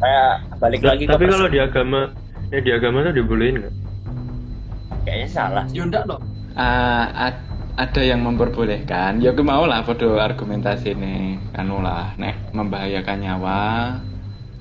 Kayak 0.00 0.30
balik 0.56 0.82
lagi 0.88 1.04
ke 1.04 1.12
Tapi 1.12 1.24
kalau 1.28 1.46
di 1.52 1.58
agama, 1.60 2.00
ya 2.48 2.58
di 2.64 2.70
agama 2.72 3.04
tuh 3.04 3.12
dibolehin 3.12 3.56
nggak? 3.60 3.74
kayaknya 5.04 5.28
salah 5.28 5.64
ya 5.74 5.82
enggak 5.84 6.04
loh 6.08 6.20
Ah, 6.58 7.06
ad- 7.30 7.46
ada 7.78 8.02
yang 8.04 8.20
memperbolehkan. 8.26 9.22
Ya 9.22 9.32
aku 9.32 9.40
mau 9.46 9.64
lah 9.64 9.80
podo 9.86 10.18
argumentasi 10.20 10.92
nih 10.98 11.40
anu 11.56 11.80
lah 11.80 12.12
nek 12.20 12.36
membahayakan 12.52 13.18
nyawa 13.24 13.58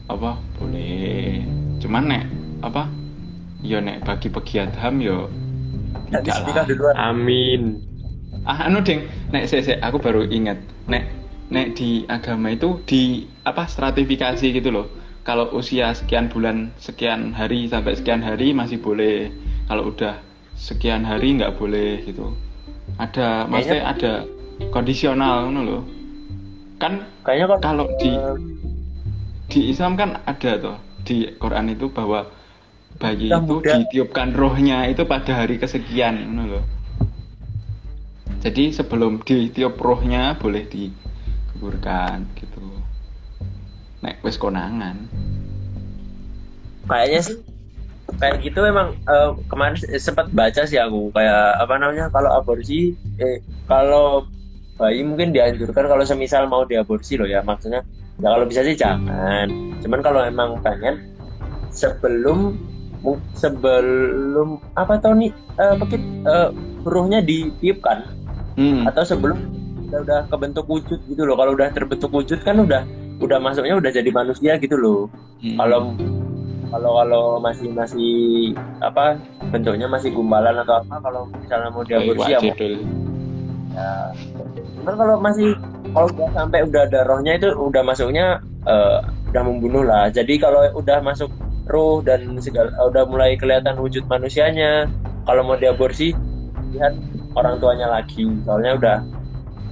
apa 0.09 0.31
boleh. 0.57 1.43
Cuman 1.81 2.03
nek 2.11 2.23
apa 2.63 2.83
yo 3.63 3.79
nek 3.83 4.03
bagi 4.07 4.29
pegiat 4.31 4.71
ham 4.81 4.99
yo 5.03 5.27
Nggak 6.09 6.21
tidak 6.25 6.35
disebutkan 6.35 6.65
lah. 6.81 6.95
Amin. 7.13 7.61
ah 8.45 8.65
anu 8.65 8.81
ding. 8.81 9.05
Nek 9.29 9.45
se, 9.45 9.61
se, 9.61 9.77
aku 9.77 10.01
baru 10.01 10.25
ingat. 10.25 10.57
Nek 10.89 11.05
nek 11.49 11.77
di 11.77 12.05
agama 12.09 12.53
itu 12.53 12.81
di 12.85 13.25
apa 13.45 13.69
stratifikasi 13.69 14.45
gitu 14.53 14.69
loh. 14.73 14.87
Kalau 15.25 15.53
usia 15.53 15.93
sekian 15.93 16.31
bulan 16.31 16.73
sekian 16.81 17.35
hari 17.35 17.69
sampai 17.69 17.93
sekian 17.93 18.25
hari 18.25 18.53
masih 18.53 18.81
boleh. 18.81 19.29
Kalau 19.69 19.93
udah 19.93 20.17
sekian 20.57 21.05
hari 21.05 21.37
nggak 21.37 21.55
boleh 21.57 22.01
gitu. 22.09 22.33
Ada 22.97 23.45
maksudnya 23.45 23.85
ada 23.85 24.13
kondisional 24.73 25.45
ngono 25.49 25.61
loh. 25.61 25.83
Kan 26.81 27.05
kayaknya 27.21 27.59
kalau 27.61 27.85
di 28.01 28.09
eh, 28.09 28.35
di 29.49 29.59
Islam 29.69 29.93
kan 29.93 30.21
ada 30.25 30.51
tuh 30.57 30.77
di 31.05 31.25
Quran 31.37 31.73
itu 31.73 31.89
bahwa 31.89 32.29
bayi 32.97 33.29
itu 33.29 33.39
muda. 33.45 33.77
ditiupkan 33.83 34.33
rohnya 34.33 34.89
itu 34.89 35.05
pada 35.05 35.45
hari 35.45 35.61
kesekian 35.61 36.33
ngono 36.33 36.43
loh. 36.57 36.65
Jadi 38.39 38.71
sebelum 38.71 39.21
ditiup 39.21 39.75
rohnya 39.77 40.33
boleh 40.39 40.65
dikuburkan 40.65 42.25
gitu. 42.39 42.63
Nek 44.01 44.23
wis 44.23 44.39
konangan. 44.39 45.05
kayaknya 46.89 47.21
sih 47.21 47.37
kayak 48.17 48.41
gitu 48.41 48.65
emang 48.65 48.97
eh, 49.05 49.31
kemarin 49.45 49.77
sempat 50.01 50.33
baca 50.33 50.65
sih 50.65 50.81
aku 50.81 51.13
kayak 51.13 51.61
apa 51.61 51.73
namanya 51.77 52.09
kalau 52.09 52.33
aborsi 52.33 52.97
eh 53.21 53.37
kalau 53.69 54.25
bayi 54.81 55.05
mungkin 55.05 55.29
dianjurkan 55.29 55.85
kalau 55.85 56.01
semisal 56.01 56.49
mau 56.49 56.65
diaborsi 56.65 57.21
loh 57.21 57.29
ya 57.29 57.45
maksudnya 57.45 57.85
ya 58.17 58.27
kalau 58.33 58.45
bisa 58.49 58.65
sih 58.65 58.73
jangan 58.73 59.47
cuman 59.85 59.99
kalau 60.01 60.21
emang 60.25 60.57
pengen 60.65 60.97
sebelum 61.69 62.57
sebelum 63.33 64.59
apa 64.75 64.99
tau 64.99 65.15
nih 65.15 65.31
eh, 65.59 65.75
mungkin 65.79 66.01
eh, 66.27 66.49
ruhnya 66.83 67.19
ditiupkan 67.23 68.19
Hmm. 68.59 68.83
atau 68.83 69.07
sebelum 69.07 69.39
udah, 69.87 69.99
udah 70.03 70.19
kebentuk 70.27 70.67
wujud 70.67 70.99
gitu 71.07 71.23
loh. 71.23 71.39
Kalau 71.39 71.55
udah 71.55 71.71
terbentuk 71.71 72.11
wujud 72.11 72.43
kan 72.43 72.59
udah 72.59 72.83
udah 73.23 73.39
masuknya 73.39 73.79
udah 73.79 73.87
jadi 73.87 74.11
manusia 74.11 74.59
gitu 74.59 74.75
loh. 74.75 75.01
Hmm. 75.39 75.55
kalau 75.55 75.95
kalau 76.69 76.91
kalau 76.99 77.23
masih 77.39 77.71
masih 77.71 78.13
apa 78.83 79.15
bentuknya 79.49 79.87
masih 79.87 80.11
gumbalan 80.11 80.59
atau 80.59 80.83
apa 80.83 80.95
kalau 80.99 81.31
misalnya 81.31 81.69
mau 81.71 81.87
diaborsi 81.87 82.35
ya, 82.35 82.39
ya. 83.73 83.91
Cuman 84.77 84.93
kalau 84.99 85.15
masih 85.23 85.55
kalau 85.95 86.07
udah 86.11 86.29
sampai 86.35 86.59
udah 86.67 86.81
ada 86.85 86.99
rohnya 87.07 87.39
itu 87.39 87.49
udah 87.55 87.81
masuknya 87.81 88.43
eh, 88.67 88.99
udah 89.31 89.41
membunuh 89.47 89.87
lah. 89.87 90.11
Jadi 90.11 90.35
kalau 90.35 90.67
udah 90.75 90.99
masuk 90.99 91.31
roh 91.69 92.01
dan 92.01 92.37
segala 92.39 92.73
udah 92.81 93.05
mulai 93.05 93.33
kelihatan 93.33 93.77
wujud 93.77 94.03
manusianya 94.05 94.89
kalau 95.23 95.41
mau 95.43 95.55
diaborsi 95.55 96.11
lihat 96.69 96.93
orang 97.33 97.57
tuanya 97.57 97.87
lagi 97.87 98.25
soalnya 98.43 98.73
udah 98.75 98.97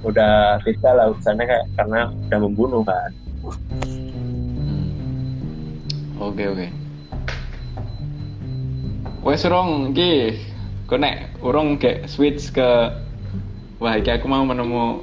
udah 0.00 0.32
beda 0.62 0.90
lah 0.92 1.04
urusannya 1.08 1.44
kayak 1.44 1.66
karena 1.74 2.00
udah 2.24 2.38
membunuh 2.40 2.82
kan 2.82 3.10
Hmm. 3.78 5.70
Oke 6.20 6.44
oke. 6.44 6.66
Wes 9.20 9.42
rong 9.42 9.92
iki 9.92 10.36
kok 10.84 10.98
nek 10.98 11.14
urung 11.38 11.76
kayak 11.76 12.06
switch 12.06 12.50
ke 12.50 12.68
wah 13.76 13.94
iki 13.94 14.10
aku 14.10 14.26
mau 14.26 14.42
menemu 14.42 15.00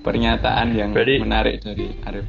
pernyataan 0.00 0.72
yang 0.72 0.90
Berarti- 0.92 1.18
menarik 1.18 1.54
dari 1.60 1.92
Arif. 2.04 2.24